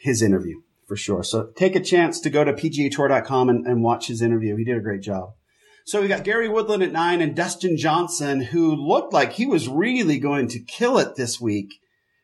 his 0.00 0.22
interview 0.22 0.60
for 0.86 0.94
sure. 0.94 1.24
So 1.24 1.50
take 1.56 1.74
a 1.74 1.82
chance 1.82 2.20
to 2.20 2.30
go 2.30 2.44
to 2.44 2.52
pgatour.com 2.52 3.48
and, 3.48 3.66
and 3.66 3.82
watch 3.82 4.06
his 4.06 4.22
interview. 4.22 4.54
He 4.54 4.64
did 4.64 4.76
a 4.76 4.80
great 4.80 5.02
job. 5.02 5.34
So 5.86 6.00
we 6.00 6.08
got 6.08 6.24
Gary 6.24 6.48
Woodland 6.48 6.82
at 6.82 6.92
nine 6.92 7.20
and 7.20 7.36
Dustin 7.36 7.76
Johnson, 7.76 8.40
who 8.40 8.74
looked 8.74 9.12
like 9.12 9.34
he 9.34 9.44
was 9.44 9.68
really 9.68 10.18
going 10.18 10.48
to 10.48 10.58
kill 10.58 10.96
it 10.96 11.14
this 11.14 11.38
week 11.38 11.74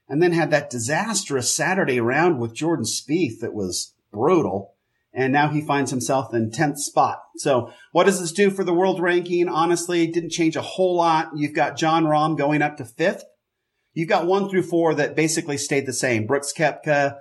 and 0.08 0.22
then 0.22 0.32
had 0.32 0.50
that 0.50 0.70
disastrous 0.70 1.54
Saturday 1.54 2.00
round 2.00 2.40
with 2.40 2.54
Jordan 2.54 2.86
Spieth 2.86 3.40
that 3.40 3.52
was 3.52 3.94
brutal. 4.10 4.76
And 5.12 5.30
now 5.30 5.48
he 5.48 5.60
finds 5.60 5.90
himself 5.90 6.32
in 6.32 6.50
10th 6.50 6.78
spot. 6.78 7.20
So 7.36 7.70
what 7.92 8.04
does 8.04 8.18
this 8.18 8.32
do 8.32 8.50
for 8.50 8.64
the 8.64 8.72
world 8.72 8.98
ranking? 8.98 9.46
Honestly, 9.46 10.06
didn't 10.06 10.30
change 10.30 10.56
a 10.56 10.62
whole 10.62 10.96
lot. 10.96 11.30
You've 11.36 11.54
got 11.54 11.76
Jon 11.76 12.04
Rahm 12.04 12.38
going 12.38 12.62
up 12.62 12.78
to 12.78 12.84
fifth. 12.86 13.24
You've 13.92 14.08
got 14.08 14.26
one 14.26 14.48
through 14.48 14.62
four 14.62 14.94
that 14.94 15.16
basically 15.16 15.58
stayed 15.58 15.84
the 15.84 15.92
same. 15.92 16.26
Brooks 16.26 16.54
Koepka, 16.56 17.18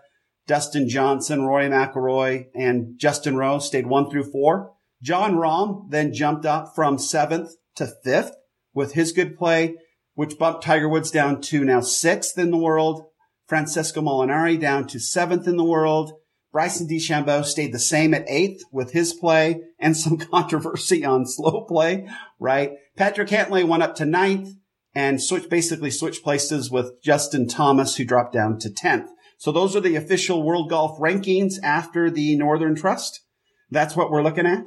Dustin 0.47 0.87
Johnson, 0.87 1.43
Rory 1.43 1.67
McIlroy, 1.67 2.45
and 2.55 2.97
Justin 2.97 3.35
Rose 3.35 3.65
stayed 3.65 3.87
one 3.87 4.09
through 4.09 4.31
four. 4.31 4.71
Jon 5.01 5.35
Rahm 5.35 5.89
then 5.89 6.13
jumped 6.13 6.45
up 6.45 6.73
from 6.75 6.97
seventh 6.97 7.51
to 7.75 7.87
fifth 8.03 8.33
with 8.73 8.93
his 8.93 9.11
good 9.11 9.37
play 9.37 9.75
which 10.19 10.37
bumped 10.37 10.61
Tiger 10.61 10.89
Woods 10.89 11.11
down 11.11 11.39
to 11.39 11.63
now 11.63 11.79
sixth 11.79 12.37
in 12.37 12.51
the 12.51 12.57
world. 12.57 13.05
Francesco 13.47 14.01
Molinari 14.01 14.59
down 14.59 14.85
to 14.87 14.99
seventh 14.99 15.47
in 15.47 15.55
the 15.55 15.63
world. 15.63 16.11
Bryson 16.51 16.89
DeChambeau 16.89 17.45
stayed 17.45 17.71
the 17.71 17.79
same 17.79 18.13
at 18.13 18.29
eighth 18.29 18.61
with 18.69 18.91
his 18.91 19.13
play 19.13 19.61
and 19.79 19.95
some 19.95 20.17
controversy 20.31 21.05
on 21.05 21.25
slow 21.25 21.61
play, 21.61 22.05
right? 22.37 22.73
Patrick 22.97 23.29
Cantlay 23.29 23.65
went 23.65 23.81
up 23.81 23.95
to 23.95 24.05
ninth 24.05 24.49
and 24.93 25.23
switched, 25.23 25.49
basically 25.49 25.89
switched 25.89 26.21
places 26.21 26.69
with 26.69 27.01
Justin 27.01 27.47
Thomas, 27.47 27.95
who 27.95 28.03
dropped 28.03 28.33
down 28.33 28.59
to 28.59 28.69
10th. 28.69 29.07
So 29.37 29.53
those 29.53 29.73
are 29.73 29.79
the 29.79 29.95
official 29.95 30.43
world 30.43 30.69
golf 30.69 30.99
rankings 30.99 31.53
after 31.63 32.11
the 32.11 32.35
Northern 32.35 32.75
Trust. 32.75 33.21
That's 33.69 33.95
what 33.95 34.11
we're 34.11 34.21
looking 34.21 34.45
at. 34.45 34.65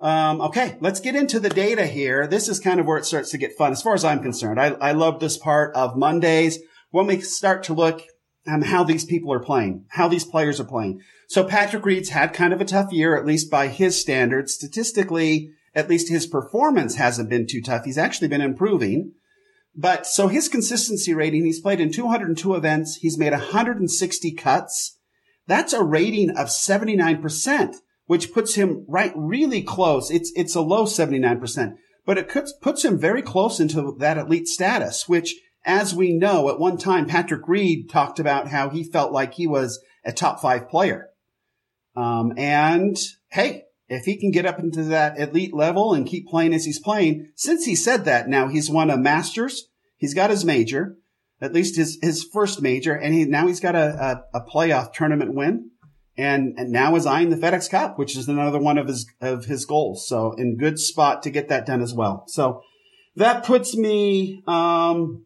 Um, 0.00 0.40
okay, 0.40 0.78
let's 0.80 1.00
get 1.00 1.14
into 1.14 1.38
the 1.38 1.50
data 1.50 1.86
here. 1.86 2.26
This 2.26 2.48
is 2.48 2.58
kind 2.58 2.80
of 2.80 2.86
where 2.86 2.96
it 2.96 3.04
starts 3.04 3.30
to 3.30 3.38
get 3.38 3.56
fun, 3.56 3.72
as 3.72 3.82
far 3.82 3.94
as 3.94 4.04
I'm 4.04 4.22
concerned. 4.22 4.58
I, 4.58 4.68
I 4.80 4.92
love 4.92 5.20
this 5.20 5.36
part 5.36 5.74
of 5.74 5.96
Mondays 5.96 6.58
when 6.90 7.06
we 7.06 7.20
start 7.20 7.62
to 7.64 7.74
look 7.74 8.02
um, 8.46 8.62
how 8.62 8.82
these 8.82 9.04
people 9.04 9.32
are 9.32 9.44
playing, 9.44 9.84
how 9.90 10.08
these 10.08 10.24
players 10.24 10.58
are 10.58 10.64
playing. 10.64 11.02
So 11.28 11.44
Patrick 11.44 11.84
Reed's 11.84 12.08
had 12.08 12.32
kind 12.32 12.54
of 12.54 12.60
a 12.62 12.64
tough 12.64 12.92
year, 12.92 13.16
at 13.16 13.26
least 13.26 13.50
by 13.50 13.68
his 13.68 14.00
standards. 14.00 14.54
Statistically, 14.54 15.50
at 15.74 15.90
least 15.90 16.08
his 16.08 16.26
performance 16.26 16.94
hasn't 16.94 17.28
been 17.28 17.46
too 17.46 17.60
tough. 17.60 17.84
He's 17.84 17.98
actually 17.98 18.28
been 18.28 18.40
improving. 18.40 19.12
But 19.76 20.06
so 20.06 20.28
his 20.28 20.48
consistency 20.48 21.14
rating, 21.14 21.44
he's 21.44 21.60
played 21.60 21.78
in 21.78 21.92
202 21.92 22.54
events. 22.54 22.96
He's 22.96 23.18
made 23.18 23.32
160 23.32 24.32
cuts. 24.32 24.98
That's 25.46 25.72
a 25.72 25.84
rating 25.84 26.30
of 26.30 26.48
79% 26.48 27.76
which 28.10 28.32
puts 28.32 28.56
him 28.56 28.84
right 28.88 29.12
really 29.14 29.62
close. 29.62 30.10
It's, 30.10 30.32
it's 30.34 30.56
a 30.56 30.60
low 30.60 30.84
79%, 30.84 31.76
but 32.04 32.18
it 32.18 32.28
puts, 32.60 32.84
him 32.84 32.98
very 32.98 33.22
close 33.22 33.60
into 33.60 33.94
that 34.00 34.18
elite 34.18 34.48
status, 34.48 35.08
which 35.08 35.36
as 35.64 35.94
we 35.94 36.18
know, 36.18 36.50
at 36.50 36.58
one 36.58 36.76
time, 36.76 37.06
Patrick 37.06 37.46
Reed 37.46 37.88
talked 37.88 38.18
about 38.18 38.48
how 38.48 38.68
he 38.68 38.82
felt 38.82 39.12
like 39.12 39.34
he 39.34 39.46
was 39.46 39.80
a 40.04 40.10
top 40.10 40.40
five 40.40 40.68
player. 40.68 41.10
Um, 41.94 42.32
and 42.36 42.98
hey, 43.28 43.66
if 43.88 44.06
he 44.06 44.16
can 44.16 44.32
get 44.32 44.44
up 44.44 44.58
into 44.58 44.82
that 44.82 45.16
elite 45.16 45.54
level 45.54 45.94
and 45.94 46.04
keep 46.04 46.26
playing 46.26 46.52
as 46.52 46.64
he's 46.64 46.80
playing, 46.80 47.30
since 47.36 47.64
he 47.64 47.76
said 47.76 48.06
that 48.06 48.28
now 48.28 48.48
he's 48.48 48.68
won 48.68 48.90
a 48.90 48.96
masters, 48.96 49.68
he's 49.98 50.14
got 50.14 50.30
his 50.30 50.44
major, 50.44 50.96
at 51.40 51.52
least 51.52 51.76
his, 51.76 51.96
his 52.02 52.24
first 52.24 52.60
major, 52.60 52.92
and 52.92 53.14
he, 53.14 53.24
now 53.24 53.46
he's 53.46 53.60
got 53.60 53.76
a, 53.76 54.24
a, 54.34 54.38
a 54.40 54.44
playoff 54.44 54.92
tournament 54.92 55.32
win 55.32 55.69
and, 56.20 56.58
and 56.58 56.70
now 56.70 56.94
is 56.96 57.06
eyeing 57.06 57.30
the 57.30 57.36
FedEx 57.36 57.70
Cup, 57.70 57.98
which 57.98 58.16
is 58.16 58.28
another 58.28 58.58
one 58.58 58.78
of 58.78 58.86
his 58.86 59.06
of 59.20 59.46
his 59.46 59.64
goals. 59.64 60.06
So 60.06 60.32
in 60.32 60.56
good 60.56 60.78
spot 60.78 61.22
to 61.22 61.30
get 61.30 61.48
that 61.48 61.66
done 61.66 61.80
as 61.80 61.94
well. 61.94 62.24
So 62.28 62.62
that 63.16 63.44
puts 63.44 63.76
me 63.76 64.42
um, 64.46 65.24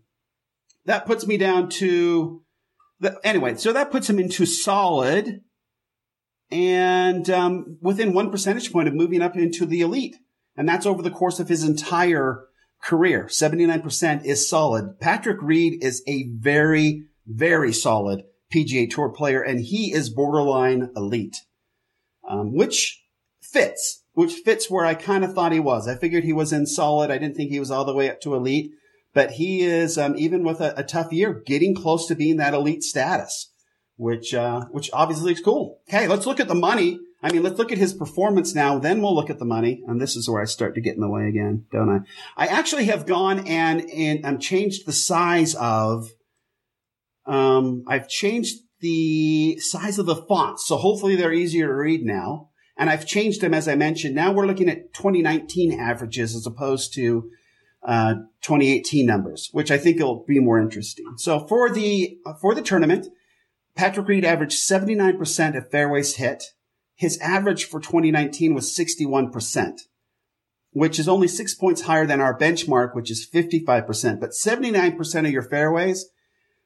that 0.85 1.07
puts 1.07 1.27
me 1.27 1.37
down 1.37 1.69
to 1.71 2.43
the, 3.01 3.19
anyway. 3.25 3.57
So 3.57 3.73
that 3.73 3.91
puts 3.91 4.09
him 4.09 4.19
into 4.19 4.47
solid, 4.47 5.41
and 6.51 7.29
um, 7.29 7.79
within 7.81 8.15
one 8.15 8.31
percentage 8.31 8.73
point 8.73 8.89
of 8.89 8.95
moving 8.95 9.23
up 9.23 9.37
into 9.37 9.67
the 9.67 9.81
elite, 9.81 10.17
and 10.57 10.69
that's 10.69 10.87
over 10.87 11.03
the 11.03 11.11
course 11.11 11.41
of 11.41 11.49
his 11.49 11.65
entire 11.65 12.45
career. 12.83 13.29
Seventy 13.29 13.67
nine 13.67 13.83
percent 13.83 14.25
is 14.25 14.49
solid. 14.49 15.01
Patrick 15.01 15.43
Reed 15.43 15.83
is 15.83 16.03
a 16.07 16.29
very 16.39 17.05
very 17.27 17.73
solid 17.73 18.23
PGA 18.55 18.89
Tour 18.89 19.09
player, 19.09 19.43
and 19.43 19.61
he 19.61 19.93
is 19.93 20.11
borderline 20.11 20.91
elite, 20.95 21.39
um, 22.29 22.55
which 22.55 23.03
fits, 23.41 24.05
which 24.13 24.33
fits 24.33 24.71
where 24.71 24.85
I 24.85 24.95
kind 24.95 25.25
of 25.25 25.35
thought 25.35 25.53
he 25.53 25.61
was. 25.61 25.89
I 25.89 25.97
figured 25.97 26.25
he 26.25 26.33
was 26.33 26.53
in 26.53 26.67
solid. 26.67 27.11
I 27.11 27.19
didn't 27.19 27.37
think 27.37 27.51
he 27.51 27.61
was 27.61 27.71
all 27.71 27.85
the 27.85 27.95
way 27.95 28.09
up 28.09 28.21
to 28.23 28.35
elite, 28.35 28.71
but 29.13 29.33
he 29.33 29.63
is, 29.63 29.99
um, 29.99 30.15
even 30.17 30.45
with 30.45 30.61
a, 30.61 30.79
a, 30.79 30.85
tough 30.85 31.13
year, 31.13 31.43
getting 31.47 31.75
close 31.75 32.07
to 32.07 32.15
being 32.15 32.37
that 32.37 32.55
elite 32.55 32.83
status, 32.83 33.53
which, 33.97 34.35
uh, 34.35 34.63
which 34.71 34.91
obviously 34.93 35.33
is 35.33 35.41
cool. 35.41 35.81
Okay, 35.89 36.07
let's 36.07 36.27
look 36.27 36.41
at 36.41 36.49
the 36.49 36.55
money. 36.55 36.99
I 37.23 37.33
mean, 37.33 37.43
let's 37.43 37.59
look 37.59 37.73
at 37.73 37.79
his 37.79 37.95
performance 37.95 38.55
now, 38.55 38.79
then 38.79 39.01
we'll 39.01 39.15
look 39.15 39.31
at 39.31 39.39
the 39.39 39.47
money. 39.47 39.83
And 39.87 40.01
this 40.01 40.15
is 40.15 40.29
where 40.29 40.43
I 40.43 40.45
start 40.45 40.75
to 40.75 40.81
get 40.83 40.95
in 40.95 41.01
the 41.01 41.09
way 41.09 41.27
again, 41.27 41.65
don't 41.73 41.89
I? 41.89 42.01
I 42.37 42.49
actually 42.49 42.85
have 42.85 43.07
gone 43.07 43.47
and, 43.49 43.89
and 43.91 44.27
um, 44.27 44.39
changed 44.39 44.87
the 44.87 44.93
size 44.93 45.55
of 45.55 46.11
um, 47.27 47.85
I've 47.87 48.09
changed 48.09 48.61
the 48.81 49.59
size 49.59 49.99
of 49.99 50.07
the 50.07 50.17
fonts, 50.17 50.67
so 50.67 50.77
hopefully 50.77 51.17
they're 51.17 51.33
easier 51.33 51.67
to 51.67 51.75
read 51.75 52.05
now. 52.05 52.51
And 52.77 52.91
I've 52.91 53.07
changed 53.07 53.41
them, 53.41 53.55
as 53.55 53.69
I 53.69 53.77
mentioned. 53.77 54.17
Now 54.17 54.33
we're 54.33 54.47
looking 54.47 54.69
at 54.69 54.93
2019 54.95 55.79
averages 55.79 56.35
as 56.35 56.45
opposed 56.45 56.93
to 56.95 57.31
uh, 57.85 58.15
2018 58.43 59.07
numbers, 59.07 59.49
which 59.53 59.71
I 59.71 59.79
think 59.79 60.01
will 60.01 60.25
be 60.27 60.41
more 60.41 60.59
interesting. 60.59 61.07
So 61.17 61.47
for 61.47 61.71
the 61.71 62.19
for 62.41 62.55
the 62.55 62.63
tournament, 62.63 63.07
Patrick 63.77 64.09
Reed 64.09 64.25
averaged 64.25 64.59
79% 64.59 65.57
of 65.57 65.71
fairways 65.71 66.17
hit. 66.17 66.45
His 66.97 67.19
average 67.19 67.65
for 67.65 67.81
2019 67.81 68.55
was 68.55 68.77
61%, 68.77 69.81
which 70.71 70.99
is 70.99 71.09
only 71.09 71.27
six 71.27 71.55
points 71.55 71.83
higher 71.83 72.07
than 72.07 72.21
our 72.21 72.39
benchmark, 72.39 72.95
which 72.95 73.11
is 73.11 73.29
55%. 73.33 74.21
But 74.21 74.31
79% 74.31 75.27
of 75.27 75.31
your 75.31 75.43
fairways 75.43 76.07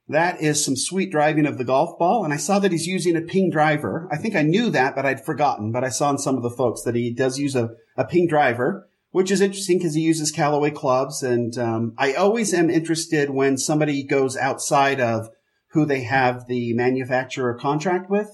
that 0.08 0.40
is 0.40 0.64
some 0.64 0.76
sweet 0.76 1.10
driving 1.10 1.46
of 1.46 1.58
the 1.58 1.64
golf 1.64 1.98
ball. 1.98 2.24
And 2.24 2.32
I 2.32 2.38
saw 2.38 2.58
that 2.58 2.72
he's 2.72 2.86
using 2.86 3.16
a 3.16 3.20
ping 3.20 3.50
driver. 3.50 4.08
I 4.10 4.16
think 4.16 4.34
I 4.34 4.42
knew 4.42 4.70
that, 4.70 4.94
but 4.94 5.04
I'd 5.04 5.24
forgotten. 5.24 5.70
But 5.70 5.84
I 5.84 5.90
saw 5.90 6.10
in 6.10 6.18
some 6.18 6.36
of 6.36 6.42
the 6.42 6.50
folks 6.50 6.82
that 6.82 6.94
he 6.94 7.12
does 7.12 7.38
use 7.38 7.54
a, 7.54 7.70
a 7.96 8.04
ping 8.04 8.26
driver, 8.26 8.88
which 9.10 9.30
is 9.30 9.40
interesting 9.40 9.78
because 9.78 9.94
he 9.94 10.00
uses 10.00 10.32
Callaway 10.32 10.70
clubs. 10.70 11.22
And 11.22 11.56
um, 11.58 11.94
I 11.98 12.14
always 12.14 12.54
am 12.54 12.70
interested 12.70 13.30
when 13.30 13.58
somebody 13.58 14.02
goes 14.02 14.36
outside 14.36 15.00
of 15.00 15.28
who 15.72 15.84
they 15.84 16.02
have 16.02 16.46
the 16.46 16.72
manufacturer 16.72 17.54
contract 17.54 18.08
with. 18.08 18.30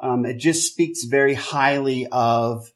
Um, 0.00 0.26
it 0.26 0.38
just 0.38 0.70
speaks 0.70 1.04
very 1.04 1.34
highly 1.34 2.06
of 2.10 2.72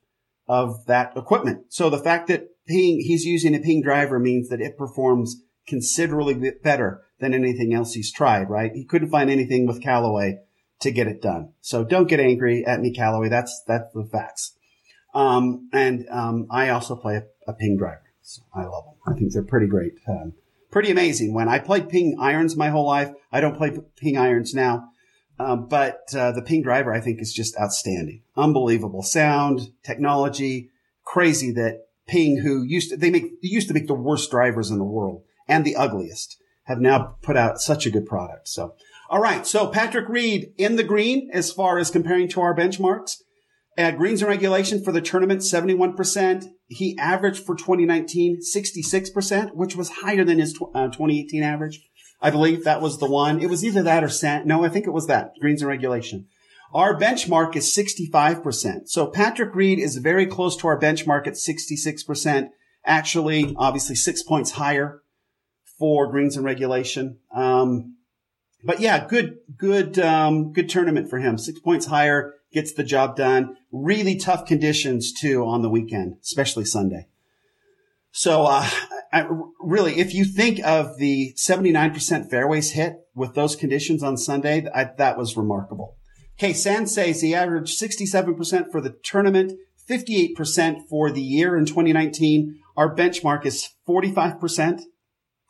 of 0.46 0.84
that 0.86 1.16
equipment. 1.16 1.64
So 1.70 1.88
the 1.88 1.98
fact 1.98 2.28
that 2.28 2.48
Ping, 2.66 3.00
he's 3.00 3.24
using 3.24 3.54
a 3.54 3.58
ping 3.58 3.82
driver 3.82 4.18
means 4.18 4.48
that 4.48 4.60
it 4.60 4.78
performs 4.78 5.42
considerably 5.66 6.52
better 6.62 7.03
than 7.18 7.34
anything 7.34 7.72
else 7.74 7.94
he's 7.94 8.12
tried, 8.12 8.50
right? 8.50 8.72
He 8.74 8.84
couldn't 8.84 9.10
find 9.10 9.30
anything 9.30 9.66
with 9.66 9.82
Callaway 9.82 10.38
to 10.80 10.90
get 10.90 11.06
it 11.06 11.22
done. 11.22 11.52
So 11.60 11.84
don't 11.84 12.08
get 12.08 12.20
angry 12.20 12.64
at 12.66 12.80
me, 12.80 12.92
Callaway. 12.92 13.28
That's, 13.28 13.62
that's 13.66 13.92
the 13.94 14.04
facts. 14.04 14.56
Um, 15.14 15.68
and, 15.72 16.06
um, 16.10 16.46
I 16.50 16.70
also 16.70 16.96
play 16.96 17.16
a, 17.16 17.24
a 17.46 17.54
ping 17.54 17.76
driver. 17.76 18.02
So 18.22 18.42
I 18.54 18.64
love 18.64 18.84
them. 18.84 18.94
I 19.06 19.16
think 19.16 19.32
they're 19.32 19.44
pretty 19.44 19.66
great. 19.66 19.92
Um, 20.08 20.32
pretty 20.70 20.90
amazing. 20.90 21.34
When 21.34 21.48
I 21.48 21.58
played 21.58 21.88
ping 21.88 22.16
irons 22.20 22.56
my 22.56 22.70
whole 22.70 22.86
life, 22.86 23.12
I 23.30 23.40
don't 23.40 23.56
play 23.56 23.78
ping 23.96 24.16
irons 24.16 24.54
now. 24.54 24.88
Um, 25.38 25.66
but 25.68 26.14
uh, 26.16 26.32
the 26.32 26.42
ping 26.42 26.62
driver, 26.62 26.92
I 26.92 27.00
think, 27.00 27.20
is 27.20 27.32
just 27.32 27.58
outstanding. 27.58 28.22
Unbelievable 28.36 29.02
sound, 29.02 29.72
technology, 29.82 30.70
crazy 31.04 31.52
that 31.52 31.84
Ping, 32.06 32.38
who 32.38 32.62
used 32.62 32.90
to, 32.90 32.96
they 32.96 33.10
make, 33.10 33.40
they 33.40 33.48
used 33.48 33.68
to 33.68 33.74
make 33.74 33.86
the 33.86 33.94
worst 33.94 34.30
drivers 34.30 34.70
in 34.70 34.78
the 34.78 34.84
world 34.84 35.22
and 35.48 35.64
the 35.64 35.76
ugliest, 35.76 36.36
have 36.64 36.80
now 36.80 37.16
put 37.22 37.36
out 37.36 37.60
such 37.60 37.86
a 37.86 37.90
good 37.90 38.06
product. 38.06 38.48
So, 38.48 38.74
all 39.08 39.20
right. 39.20 39.46
So 39.46 39.68
Patrick 39.68 40.08
Reed 40.08 40.52
in 40.58 40.76
the 40.76 40.84
green 40.84 41.30
as 41.32 41.52
far 41.52 41.78
as 41.78 41.90
comparing 41.90 42.28
to 42.30 42.40
our 42.40 42.54
benchmarks. 42.54 43.16
At 43.76 43.98
greens 43.98 44.22
and 44.22 44.28
regulation 44.28 44.84
for 44.84 44.92
the 44.92 45.00
tournament, 45.00 45.40
71%. 45.40 46.46
He 46.68 46.96
averaged 46.96 47.44
for 47.44 47.56
2019, 47.56 48.38
66%, 48.40 49.54
which 49.54 49.74
was 49.74 49.90
higher 49.90 50.24
than 50.24 50.38
his 50.38 50.56
uh, 50.74 50.86
2018 50.86 51.42
average. 51.42 51.80
I 52.20 52.30
believe 52.30 52.64
that 52.64 52.80
was 52.80 52.98
the 52.98 53.10
one. 53.10 53.40
It 53.40 53.50
was 53.50 53.64
either 53.64 53.82
that 53.82 54.04
or. 54.04 54.46
No, 54.46 54.64
I 54.64 54.68
think 54.68 54.86
it 54.86 54.92
was 54.92 55.08
that 55.08 55.32
greens 55.40 55.60
and 55.60 55.68
regulation. 55.68 56.26
Our 56.72 56.98
benchmark 56.98 57.56
is 57.56 57.74
65%. 57.76 58.88
So 58.88 59.08
Patrick 59.08 59.54
Reed 59.54 59.78
is 59.78 59.96
very 59.96 60.26
close 60.26 60.56
to 60.58 60.68
our 60.68 60.78
benchmark 60.78 61.26
at 61.26 61.34
66%. 61.34 62.48
Actually, 62.86 63.54
obviously 63.56 63.96
six 63.96 64.22
points 64.22 64.52
higher 64.52 65.00
for 65.78 66.10
greens 66.10 66.36
and 66.36 66.44
regulation. 66.44 67.18
Um, 67.34 67.96
but 68.64 68.80
yeah, 68.80 69.06
good, 69.06 69.38
good, 69.56 69.98
um, 69.98 70.52
good 70.52 70.68
tournament 70.68 71.10
for 71.10 71.18
him. 71.18 71.36
Six 71.36 71.60
points 71.60 71.86
higher, 71.86 72.34
gets 72.52 72.72
the 72.72 72.84
job 72.84 73.16
done. 73.16 73.56
Really 73.70 74.16
tough 74.16 74.46
conditions 74.46 75.12
too 75.12 75.44
on 75.44 75.62
the 75.62 75.68
weekend, 75.68 76.16
especially 76.22 76.64
Sunday. 76.64 77.08
So, 78.10 78.44
uh, 78.44 78.68
I, 79.12 79.26
really, 79.60 79.98
if 79.98 80.14
you 80.14 80.24
think 80.24 80.60
of 80.64 80.98
the 80.98 81.34
79% 81.36 82.30
fairways 82.30 82.72
hit 82.72 82.96
with 83.14 83.34
those 83.34 83.56
conditions 83.56 84.02
on 84.02 84.16
Sunday, 84.16 84.66
I, 84.72 84.84
that 84.98 85.18
was 85.18 85.36
remarkable. 85.36 85.96
Okay, 86.38 86.52
Sand 86.52 86.90
saves 86.90 87.20
he 87.20 87.34
averaged 87.34 87.80
67% 87.80 88.70
for 88.70 88.80
the 88.80 88.96
tournament, 89.04 89.52
58% 89.88 90.88
for 90.88 91.10
the 91.10 91.22
year 91.22 91.56
in 91.56 91.66
2019. 91.66 92.58
Our 92.76 92.94
benchmark 92.94 93.46
is 93.46 93.68
45%. 93.88 94.82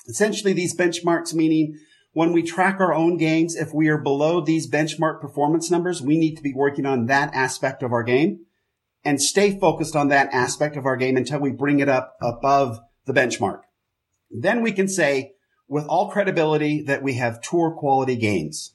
Essentially, 0.06 0.52
these 0.52 0.76
benchmarks 0.76 1.34
meaning 1.34 1.78
when 2.12 2.32
we 2.32 2.42
track 2.42 2.78
our 2.78 2.94
own 2.94 3.16
games, 3.16 3.56
if 3.56 3.72
we 3.74 3.88
are 3.88 3.98
below 3.98 4.40
these 4.40 4.70
benchmark 4.70 5.20
performance 5.20 5.70
numbers, 5.70 6.00
we 6.00 6.16
need 6.16 6.36
to 6.36 6.42
be 6.42 6.52
working 6.54 6.86
on 6.86 7.06
that 7.06 7.34
aspect 7.34 7.82
of 7.82 7.92
our 7.92 8.02
game 8.02 8.46
and 9.04 9.20
stay 9.20 9.58
focused 9.58 9.96
on 9.96 10.08
that 10.08 10.32
aspect 10.32 10.76
of 10.76 10.86
our 10.86 10.96
game 10.96 11.16
until 11.16 11.40
we 11.40 11.50
bring 11.50 11.80
it 11.80 11.88
up 11.88 12.16
above 12.22 12.78
the 13.06 13.12
benchmark. 13.12 13.62
Then 14.30 14.62
we 14.62 14.72
can 14.72 14.88
say 14.88 15.32
with 15.68 15.86
all 15.86 16.10
credibility 16.10 16.82
that 16.82 17.02
we 17.02 17.14
have 17.14 17.40
tour 17.40 17.70
quality 17.70 18.16
games 18.16 18.74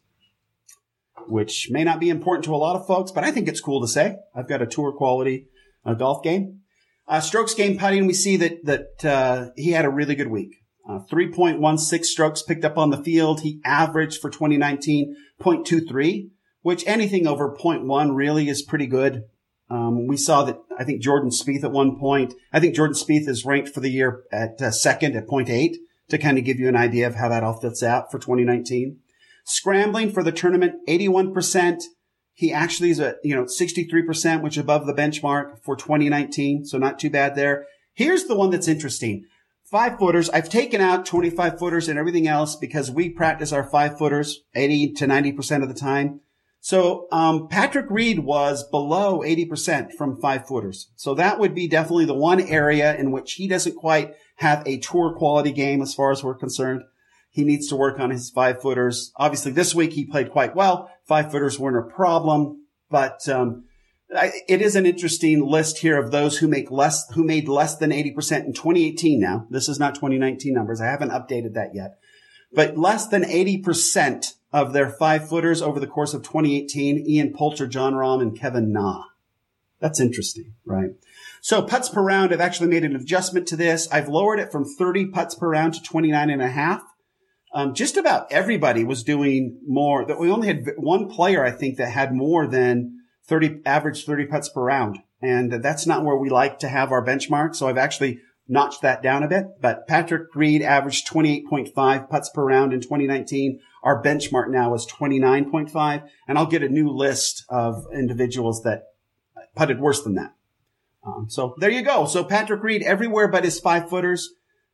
which 1.29 1.69
may 1.69 1.83
not 1.83 1.99
be 1.99 2.09
important 2.09 2.43
to 2.45 2.55
a 2.55 2.57
lot 2.57 2.75
of 2.75 2.87
folks, 2.87 3.11
but 3.11 3.23
I 3.23 3.31
think 3.31 3.47
it's 3.47 3.61
cool 3.61 3.81
to 3.81 3.87
say. 3.87 4.17
I've 4.35 4.47
got 4.47 4.61
a 4.61 4.67
tour 4.67 4.91
quality 4.91 5.47
uh, 5.85 5.93
golf 5.93 6.23
game. 6.23 6.61
Uh, 7.07 7.19
strokes 7.19 7.53
gained 7.53 7.79
putting, 7.79 8.05
we 8.05 8.13
see 8.13 8.37
that 8.37 8.65
that 8.65 9.05
uh, 9.05 9.49
he 9.55 9.71
had 9.71 9.85
a 9.85 9.89
really 9.89 10.15
good 10.15 10.29
week. 10.29 10.63
Uh, 10.89 10.99
3.16 11.11 12.03
strokes 12.03 12.41
picked 12.41 12.65
up 12.65 12.75
on 12.75 12.89
the 12.89 13.03
field. 13.03 13.41
He 13.41 13.61
averaged 13.63 14.19
for 14.19 14.31
2019 14.31 15.15
0.23, 15.39 16.29
which 16.63 16.83
anything 16.87 17.27
over 17.27 17.55
0.1 17.55 18.15
really 18.15 18.49
is 18.49 18.63
pretty 18.63 18.87
good. 18.87 19.25
Um, 19.69 20.07
we 20.07 20.17
saw 20.17 20.43
that 20.45 20.57
I 20.79 20.83
think 20.83 21.03
Jordan 21.03 21.29
Spieth 21.29 21.63
at 21.63 21.71
one 21.71 21.99
point. 21.99 22.33
I 22.51 22.59
think 22.59 22.75
Jordan 22.75 22.95
Spieth 22.95 23.27
is 23.27 23.45
ranked 23.45 23.69
for 23.69 23.81
the 23.81 23.91
year 23.91 24.23
at 24.31 24.59
uh, 24.59 24.71
second 24.71 25.15
at 25.15 25.27
0.8 25.27 25.75
to 26.09 26.17
kind 26.17 26.39
of 26.39 26.43
give 26.43 26.57
you 26.57 26.67
an 26.67 26.75
idea 26.75 27.05
of 27.05 27.15
how 27.15 27.29
that 27.29 27.43
all 27.43 27.59
fits 27.59 27.83
out 27.83 28.09
for 28.09 28.17
2019. 28.17 28.97
Scrambling 29.45 30.11
for 30.11 30.23
the 30.23 30.31
tournament, 30.31 30.73
81%. 30.87 31.83
He 32.33 32.51
actually 32.51 32.89
is 32.89 32.99
a, 32.99 33.15
you 33.23 33.35
know, 33.35 33.43
63%, 33.43 34.41
which 34.41 34.57
above 34.57 34.87
the 34.87 34.93
benchmark 34.93 35.63
for 35.63 35.75
2019. 35.75 36.65
So 36.65 36.79
not 36.79 36.97
too 36.97 37.11
bad 37.11 37.35
there. 37.35 37.65
Here's 37.93 38.25
the 38.25 38.35
one 38.35 38.49
that's 38.49 38.67
interesting. 38.67 39.25
Five 39.69 39.99
footers. 39.99 40.31
I've 40.31 40.49
taken 40.49 40.81
out 40.81 41.05
25 41.05 41.59
footers 41.59 41.87
and 41.87 41.99
everything 41.99 42.27
else 42.27 42.55
because 42.55 42.89
we 42.89 43.07
practice 43.07 43.53
our 43.53 43.63
five 43.63 43.99
footers 43.99 44.41
80 44.55 44.93
to 44.93 45.05
90% 45.05 45.61
of 45.61 45.67
the 45.69 45.79
time. 45.79 46.21
So, 46.59 47.07
um, 47.11 47.47
Patrick 47.47 47.85
Reed 47.89 48.19
was 48.19 48.67
below 48.67 49.19
80% 49.19 49.93
from 49.93 50.19
five 50.19 50.47
footers. 50.47 50.89
So 50.95 51.13
that 51.13 51.37
would 51.37 51.53
be 51.53 51.67
definitely 51.67 52.05
the 52.05 52.15
one 52.15 52.41
area 52.41 52.97
in 52.97 53.11
which 53.11 53.33
he 53.33 53.47
doesn't 53.47 53.75
quite 53.75 54.15
have 54.37 54.63
a 54.65 54.79
tour 54.79 55.13
quality 55.15 55.51
game 55.51 55.83
as 55.83 55.93
far 55.93 56.11
as 56.11 56.23
we're 56.23 56.33
concerned. 56.33 56.81
He 57.29 57.45
needs 57.45 57.67
to 57.67 57.75
work 57.75 57.99
on 57.99 58.09
his 58.09 58.31
five 58.31 58.59
footers. 58.61 59.11
Obviously, 59.17 59.51
this 59.51 59.75
week 59.75 59.93
he 59.93 60.03
played 60.03 60.31
quite 60.31 60.55
well. 60.55 60.89
Five 61.05 61.31
footers 61.31 61.59
weren't 61.59 61.77
a 61.77 61.93
problem, 61.93 62.65
but 62.89 63.29
um, 63.29 63.65
It 64.09 64.61
is 64.61 64.75
an 64.75 64.87
interesting 64.87 65.45
list 65.45 65.79
here 65.79 65.97
of 65.97 66.11
those 66.11 66.39
who 66.39 66.47
make 66.47 66.71
less, 66.71 67.07
who 67.13 67.23
made 67.23 67.47
less 67.47 67.77
than 67.77 67.91
80% 67.91 68.45
in 68.45 68.53
2018 68.53 69.19
now. 69.19 69.45
This 69.49 69.69
is 69.69 69.79
not 69.79 69.95
2019 69.95 70.53
numbers. 70.53 70.81
I 70.81 70.87
haven't 70.87 71.11
updated 71.11 71.53
that 71.53 71.75
yet, 71.75 71.99
but 72.51 72.77
less 72.77 73.07
than 73.07 73.23
80% 73.23 74.33
of 74.51 74.73
their 74.73 74.89
five 74.89 75.29
footers 75.29 75.61
over 75.61 75.79
the 75.79 75.85
course 75.85 76.15
of 76.15 76.23
2018, 76.23 77.05
Ian 77.07 77.33
Poulter, 77.33 77.67
Jon 77.67 77.93
Rahm, 77.93 78.21
and 78.21 78.37
Kevin 78.37 78.73
Na. 78.73 79.03
That's 79.79 79.99
interesting, 79.99 80.55
right? 80.65 80.89
So 81.41 81.61
putts 81.61 81.87
per 81.87 82.01
round, 82.01 82.33
I've 82.33 82.41
actually 82.41 82.69
made 82.69 82.83
an 82.83 82.95
adjustment 82.95 83.47
to 83.49 83.55
this. 83.55 83.87
I've 83.91 84.09
lowered 84.09 84.39
it 84.39 84.51
from 84.51 84.65
30 84.65 85.07
putts 85.07 85.35
per 85.35 85.49
round 85.49 85.75
to 85.75 85.83
29 85.83 86.31
and 86.31 86.41
a 86.41 86.49
half 86.49 86.83
um, 87.53 87.73
just 87.73 87.97
about 87.97 88.31
everybody 88.31 88.83
was 88.83 89.03
doing 89.03 89.59
more. 89.67 90.05
That 90.05 90.19
we 90.19 90.31
only 90.31 90.47
had 90.47 90.65
one 90.77 91.09
player, 91.09 91.43
I 91.43 91.51
think, 91.51 91.77
that 91.77 91.91
had 91.91 92.13
more 92.13 92.45
than 92.45 92.98
30 93.29 93.61
average 93.65 94.05
30 94.05 94.25
putts 94.25 94.49
per 94.49 94.61
round. 94.61 94.99
And 95.21 95.51
that's 95.51 95.85
not 95.85 96.03
where 96.03 96.17
we 96.17 96.29
like 96.29 96.59
to 96.59 96.67
have 96.67 96.91
our 96.91 97.05
benchmark. 97.05 97.55
So 97.55 97.67
I've 97.67 97.77
actually 97.77 98.19
notched 98.47 98.81
that 98.81 99.03
down 99.03 99.23
a 99.23 99.27
bit. 99.27 99.45
But 99.61 99.87
Patrick 99.87 100.35
Reed 100.35 100.61
averaged 100.61 101.07
28.5 101.07 102.09
putts 102.09 102.29
per 102.29 102.43
round 102.43 102.73
in 102.73 102.81
2019. 102.81 103.59
Our 103.83 104.01
benchmark 104.01 104.49
now 104.49 104.73
is 104.73 104.87
29.5. 104.87 106.09
And 106.27 106.37
I'll 106.37 106.47
get 106.47 106.63
a 106.63 106.69
new 106.69 106.89
list 106.89 107.45
of 107.49 107.85
individuals 107.93 108.63
that 108.63 108.83
putted 109.55 109.79
worse 109.79 110.03
than 110.03 110.15
that. 110.15 110.33
Um, 111.05 111.27
so 111.29 111.55
there 111.59 111.69
you 111.69 111.81
go. 111.81 112.05
So 112.05 112.23
Patrick 112.23 112.63
Reed 112.63 112.83
everywhere 112.83 113.27
but 113.27 113.45
his 113.45 113.59
five 113.59 113.89
footers 113.89 114.33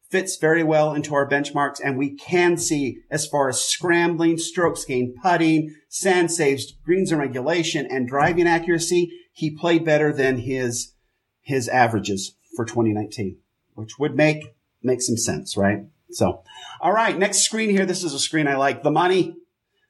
fits 0.09 0.37
very 0.37 0.63
well 0.63 0.93
into 0.93 1.15
our 1.15 1.27
benchmarks. 1.27 1.79
And 1.83 1.97
we 1.97 2.15
can 2.15 2.57
see 2.57 2.99
as 3.09 3.27
far 3.27 3.49
as 3.49 3.61
scrambling, 3.61 4.37
strokes 4.37 4.85
gained, 4.85 5.15
putting, 5.21 5.75
sand 5.89 6.31
saves, 6.31 6.73
greens 6.85 7.11
and 7.11 7.19
regulation 7.19 7.87
and 7.89 8.07
driving 8.07 8.47
accuracy. 8.47 9.11
He 9.33 9.51
played 9.51 9.83
better 9.83 10.13
than 10.13 10.39
his, 10.39 10.93
his 11.41 11.67
averages 11.67 12.35
for 12.55 12.65
2019, 12.65 13.37
which 13.73 13.99
would 13.99 14.15
make, 14.15 14.55
make 14.81 15.01
some 15.01 15.17
sense, 15.17 15.57
right? 15.57 15.85
So, 16.11 16.43
all 16.79 16.93
right. 16.93 17.17
Next 17.17 17.39
screen 17.39 17.69
here. 17.69 17.85
This 17.85 18.03
is 18.03 18.13
a 18.13 18.19
screen 18.19 18.47
I 18.47 18.55
like. 18.55 18.83
The 18.83 18.91
money. 18.91 19.35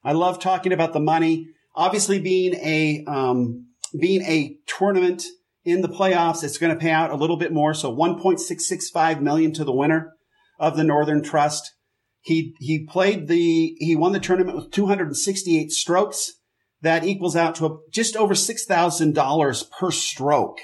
I 0.04 0.14
love 0.14 0.40
talking 0.40 0.72
about 0.72 0.94
the 0.94 1.00
money. 1.00 1.50
Obviously 1.76 2.20
being 2.20 2.56
a, 2.56 3.04
um, 3.06 3.68
being 4.00 4.22
a 4.22 4.58
tournament 4.66 5.24
in 5.66 5.82
the 5.82 5.90
playoffs. 5.90 6.44
It's 6.44 6.58
going 6.58 6.74
to 6.74 6.80
pay 6.80 6.92
out 6.92 7.12
a 7.12 7.16
little 7.16 7.36
bit 7.38 7.52
more. 7.52 7.74
So 7.74 7.94
1.665 7.94 9.20
million 9.22 9.52
to 9.54 9.66
the 9.66 9.74
winner 9.74 10.14
of 10.60 10.78
the 10.78 10.84
Northern 10.84 11.24
Trust. 11.24 11.74
He, 12.22 12.56
he 12.60 12.86
played 12.86 13.28
the, 13.28 13.76
he 13.80 13.96
won 13.96 14.12
the 14.14 14.20
tournament 14.20 14.58
with 14.58 14.70
268 14.72 15.72
strokes. 15.72 16.34
That 16.82 17.04
equals 17.04 17.36
out 17.36 17.56
to 17.56 17.66
a, 17.66 17.78
just 17.92 18.16
over 18.16 18.36
$6,000 18.36 19.72
per 19.72 19.92
stroke 19.92 20.60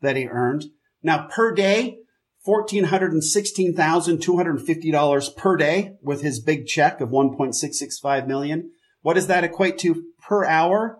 that 0.00 0.16
he 0.16 0.26
earned. 0.26 0.64
Now 1.02 1.28
per 1.30 1.54
day, 1.54 1.98
$1,416,250 2.46 5.36
per 5.36 5.56
day 5.56 5.92
with 6.02 6.20
his 6.22 6.42
big 6.42 6.66
check 6.66 7.00
of 7.00 7.08
1.665 7.08 8.26
million. 8.26 8.70
What 9.00 9.14
does 9.14 9.28
that 9.28 9.44
equate 9.44 9.78
to 9.78 10.02
per 10.26 10.44
hour? 10.44 10.98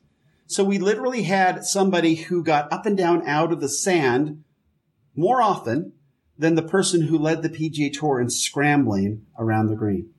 So 0.47 0.63
we 0.63 0.79
literally 0.79 1.23
had 1.23 1.65
somebody 1.65 2.17
who 2.17 2.45
got 2.45 2.71
up 2.71 2.85
and 2.85 2.97
down 2.97 3.27
out 3.27 3.51
of 3.51 3.61
the 3.61 3.69
sand 3.69 4.45
more 5.17 5.41
often 5.41 5.95
than 6.37 6.55
the 6.55 6.63
person 6.63 7.03
who 7.03 7.19
led 7.19 7.43
the 7.43 7.49
PGA 7.49 7.93
Tour 7.93 8.21
in 8.21 8.29
scrambling 8.29 9.25
around 9.39 9.69
the 9.69 9.77
green. 9.77 10.11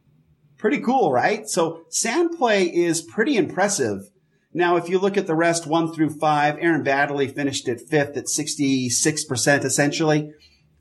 Pretty 0.58 0.80
cool, 0.80 1.12
right? 1.12 1.48
So 1.48 1.82
sand 1.90 2.32
play 2.38 2.64
is 2.64 3.02
pretty 3.02 3.38
impressive. 3.38 4.10
Now, 4.54 4.78
if 4.78 4.90
you 4.90 4.98
look 4.98 5.18
at 5.18 5.28
the 5.28 5.36
rest 5.36 5.68
one 5.68 5.94
through 5.94 6.12
five, 6.12 6.58
Aaron 6.60 6.84
Baddeley 6.84 7.34
finished 7.34 7.68
at 7.68 7.82
fifth 7.82 8.16
at 8.18 8.26
66% 8.26 9.66
essentially. 9.66 10.32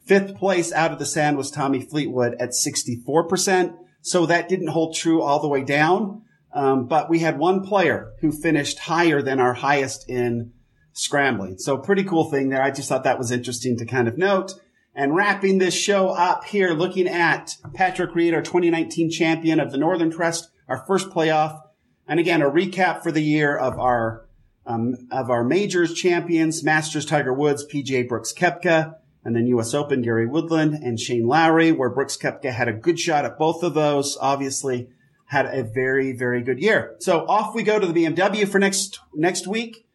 Fifth 0.04 0.36
place 0.36 0.72
out 0.72 0.92
of 0.92 0.98
the 0.98 1.06
sand 1.06 1.36
was 1.36 1.50
Tommy 1.50 1.80
Fleetwood 1.80 2.36
at 2.38 2.50
64%. 2.50 3.76
So 4.02 4.26
that 4.26 4.50
didn't 4.50 4.68
hold 4.68 4.94
true 4.94 5.22
all 5.22 5.40
the 5.40 5.48
way 5.48 5.64
down. 5.64 6.22
Um, 6.52 6.86
but 6.86 7.08
we 7.08 7.20
had 7.20 7.38
one 7.38 7.64
player 7.64 8.12
who 8.20 8.30
finished 8.30 8.80
higher 8.80 9.22
than 9.22 9.40
our 9.40 9.54
highest 9.54 10.08
in 10.08 10.52
scrambling. 10.92 11.58
So 11.58 11.78
pretty 11.78 12.04
cool 12.04 12.30
thing 12.30 12.50
there. 12.50 12.62
I 12.62 12.70
just 12.70 12.88
thought 12.88 13.04
that 13.04 13.18
was 13.18 13.30
interesting 13.30 13.76
to 13.78 13.86
kind 13.86 14.06
of 14.06 14.18
note. 14.18 14.52
And 14.94 15.16
wrapping 15.16 15.58
this 15.58 15.74
show 15.74 16.10
up 16.10 16.44
here, 16.44 16.70
looking 16.70 17.08
at 17.08 17.56
Patrick 17.72 18.14
Reed, 18.14 18.34
our 18.34 18.42
2019 18.42 19.10
champion 19.10 19.58
of 19.58 19.72
the 19.72 19.78
Northern 19.78 20.10
Trust, 20.10 20.50
our 20.68 20.84
first 20.86 21.10
playoff. 21.10 21.60
And 22.06 22.20
again, 22.20 22.42
a 22.42 22.50
recap 22.50 23.02
for 23.02 23.10
the 23.10 23.22
year 23.22 23.56
of 23.56 23.78
our, 23.78 24.26
um, 24.66 24.94
of 25.10 25.30
our 25.30 25.42
majors 25.42 25.94
champions, 25.94 26.62
Masters 26.62 27.06
Tiger 27.06 27.32
Woods, 27.32 27.66
PGA 27.66 28.06
Brooks 28.06 28.32
Koepka, 28.32 28.94
and 29.24 29.34
then 29.34 29.46
US 29.46 29.74
Open 29.74 30.02
Gary 30.02 30.26
Woodland 30.26 30.74
and 30.74 31.00
Shane 31.00 31.26
Lowry, 31.26 31.72
where 31.72 31.90
Brooks 31.90 32.16
Koepka 32.16 32.52
had 32.52 32.68
a 32.68 32.72
good 32.72 32.98
shot 32.98 33.24
at 33.24 33.38
both 33.38 33.62
of 33.62 33.74
those. 33.74 34.18
Obviously 34.20 34.88
had 35.26 35.46
a 35.46 35.64
very, 35.64 36.12
very 36.12 36.42
good 36.42 36.60
year. 36.60 36.96
So 37.00 37.26
off 37.26 37.54
we 37.54 37.62
go 37.62 37.78
to 37.78 37.86
the 37.86 37.92
BMW 37.92 38.46
for 38.46 38.58
next, 38.58 39.00
next 39.14 39.46
week. 39.46 39.86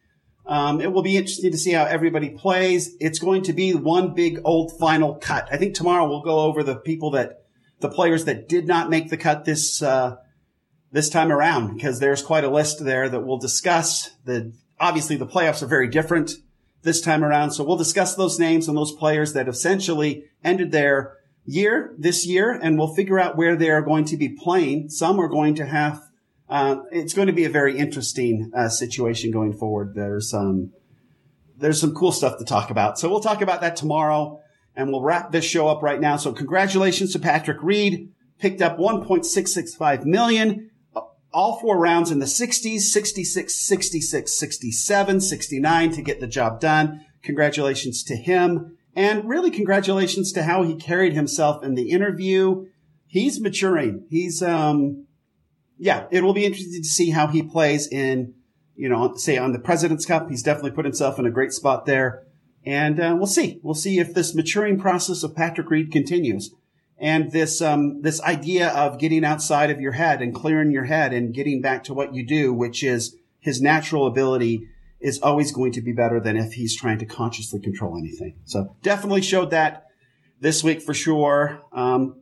Um, 0.46 0.80
it 0.80 0.92
will 0.92 1.02
be 1.02 1.16
interesting 1.16 1.52
to 1.52 1.58
see 1.58 1.72
how 1.72 1.84
everybody 1.84 2.30
plays. 2.30 2.96
It's 2.98 3.20
going 3.20 3.42
to 3.42 3.52
be 3.52 3.72
one 3.72 4.14
big 4.14 4.40
old 4.44 4.72
final 4.78 5.14
cut. 5.14 5.48
I 5.52 5.56
think 5.56 5.74
tomorrow 5.74 6.08
we'll 6.08 6.22
go 6.22 6.40
over 6.40 6.64
the 6.64 6.74
people 6.74 7.12
that, 7.12 7.44
the 7.78 7.88
players 7.88 8.24
that 8.24 8.48
did 8.48 8.66
not 8.66 8.90
make 8.90 9.10
the 9.10 9.16
cut 9.16 9.44
this, 9.44 9.80
uh, 9.80 10.16
this 10.90 11.08
time 11.08 11.30
around 11.30 11.74
because 11.74 12.00
there's 12.00 12.22
quite 12.22 12.42
a 12.42 12.50
list 12.50 12.84
there 12.84 13.08
that 13.08 13.20
we'll 13.20 13.38
discuss. 13.38 14.10
The, 14.24 14.52
obviously 14.80 15.16
the 15.16 15.26
playoffs 15.26 15.62
are 15.62 15.66
very 15.66 15.88
different 15.88 16.32
this 16.82 17.00
time 17.00 17.22
around. 17.22 17.52
So 17.52 17.64
we'll 17.64 17.76
discuss 17.76 18.14
those 18.14 18.38
names 18.38 18.68
and 18.68 18.76
those 18.76 18.92
players 18.92 19.32
that 19.34 19.48
essentially 19.48 20.24
ended 20.42 20.72
their 20.72 21.16
year 21.44 21.94
this 21.98 22.26
year 22.26 22.52
and 22.52 22.78
we'll 22.78 22.94
figure 22.94 23.18
out 23.18 23.36
where 23.36 23.56
they 23.56 23.70
are 23.70 23.82
going 23.82 24.04
to 24.06 24.16
be 24.16 24.28
playing. 24.28 24.88
Some 24.88 25.18
are 25.18 25.28
going 25.28 25.54
to 25.56 25.66
have 25.66 26.00
uh, 26.50 26.82
it's 26.90 27.14
going 27.14 27.28
to 27.28 27.32
be 27.32 27.44
a 27.44 27.48
very 27.50 27.78
interesting 27.78 28.50
uh, 28.56 28.68
situation 28.68 29.30
going 29.30 29.52
forward. 29.52 29.94
There's 29.94 30.34
um, 30.34 30.72
there's 31.56 31.80
some 31.80 31.94
cool 31.94 32.10
stuff 32.10 32.38
to 32.38 32.44
talk 32.44 32.70
about. 32.70 32.98
So 32.98 33.08
we'll 33.08 33.20
talk 33.20 33.40
about 33.40 33.60
that 33.60 33.76
tomorrow, 33.76 34.40
and 34.74 34.90
we'll 34.90 35.02
wrap 35.02 35.30
this 35.30 35.44
show 35.44 35.68
up 35.68 35.80
right 35.80 36.00
now. 36.00 36.16
So 36.16 36.32
congratulations 36.32 37.12
to 37.12 37.20
Patrick 37.20 37.62
Reed, 37.62 38.12
picked 38.38 38.62
up 38.62 38.78
1.665 38.78 40.04
million, 40.04 40.69
all 41.32 41.58
four 41.60 41.78
rounds 41.78 42.10
in 42.10 42.18
the 42.18 42.26
60s, 42.26 42.80
66, 42.80 43.54
66, 43.54 44.38
67, 44.38 45.20
69 45.20 45.90
to 45.92 46.02
get 46.02 46.20
the 46.20 46.26
job 46.26 46.60
done. 46.60 47.04
Congratulations 47.22 48.02
to 48.04 48.16
him. 48.16 48.76
And 48.94 49.28
really 49.28 49.50
congratulations 49.50 50.32
to 50.32 50.42
how 50.42 50.62
he 50.62 50.74
carried 50.74 51.12
himself 51.12 51.62
in 51.62 51.74
the 51.74 51.90
interview. 51.90 52.66
He's 53.06 53.40
maturing. 53.40 54.06
He's, 54.10 54.42
um, 54.42 55.06
yeah, 55.78 56.06
it 56.10 56.24
will 56.24 56.34
be 56.34 56.44
interesting 56.44 56.82
to 56.82 56.88
see 56.88 57.10
how 57.10 57.28
he 57.28 57.42
plays 57.42 57.86
in, 57.86 58.34
you 58.74 58.88
know, 58.88 59.14
say 59.14 59.36
on 59.36 59.52
the 59.52 59.58
President's 59.58 60.06
Cup. 60.06 60.28
He's 60.28 60.42
definitely 60.42 60.72
put 60.72 60.84
himself 60.84 61.18
in 61.18 61.26
a 61.26 61.30
great 61.30 61.52
spot 61.52 61.86
there. 61.86 62.24
And 62.64 63.00
uh, 63.00 63.14
we'll 63.16 63.26
see. 63.26 63.60
We'll 63.62 63.74
see 63.74 63.98
if 63.98 64.12
this 64.12 64.34
maturing 64.34 64.78
process 64.78 65.22
of 65.22 65.34
Patrick 65.34 65.70
Reed 65.70 65.92
continues. 65.92 66.54
And 67.00 67.32
this, 67.32 67.62
um, 67.62 68.02
this 68.02 68.20
idea 68.22 68.68
of 68.68 68.98
getting 68.98 69.24
outside 69.24 69.70
of 69.70 69.80
your 69.80 69.92
head 69.92 70.20
and 70.20 70.34
clearing 70.34 70.70
your 70.70 70.84
head 70.84 71.12
and 71.12 71.32
getting 71.32 71.62
back 71.62 71.84
to 71.84 71.94
what 71.94 72.14
you 72.14 72.26
do, 72.26 72.52
which 72.52 72.82
is 72.82 73.16
his 73.38 73.62
natural 73.62 74.06
ability 74.06 74.68
is 75.00 75.18
always 75.22 75.50
going 75.50 75.72
to 75.72 75.80
be 75.80 75.92
better 75.92 76.20
than 76.20 76.36
if 76.36 76.52
he's 76.52 76.76
trying 76.76 76.98
to 76.98 77.06
consciously 77.06 77.58
control 77.58 77.96
anything. 77.96 78.34
So 78.44 78.76
definitely 78.82 79.22
showed 79.22 79.50
that 79.50 79.86
this 80.40 80.62
week 80.62 80.82
for 80.82 80.92
sure. 80.94 81.62
Um, 81.72 82.16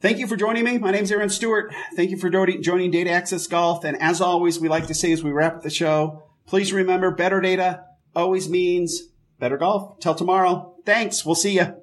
Thank 0.00 0.18
you 0.18 0.28
for 0.28 0.36
joining 0.36 0.62
me. 0.62 0.78
My 0.78 0.92
name 0.92 1.02
is 1.02 1.10
Aaron 1.10 1.28
Stewart. 1.28 1.74
Thank 1.96 2.10
you 2.10 2.16
for 2.16 2.30
joining 2.30 2.92
Data 2.92 3.10
Access 3.10 3.48
Golf. 3.48 3.82
And 3.82 4.00
as 4.00 4.20
always, 4.20 4.60
we 4.60 4.68
like 4.68 4.86
to 4.86 4.94
say 4.94 5.10
as 5.10 5.24
we 5.24 5.32
wrap 5.32 5.56
up 5.56 5.62
the 5.62 5.70
show, 5.70 6.22
please 6.46 6.72
remember 6.72 7.10
better 7.10 7.40
data 7.40 7.82
always 8.14 8.48
means 8.48 9.08
better 9.40 9.56
golf. 9.56 9.98
Till 9.98 10.14
tomorrow. 10.14 10.76
Thanks. 10.86 11.26
We'll 11.26 11.34
see 11.34 11.56
you. 11.56 11.82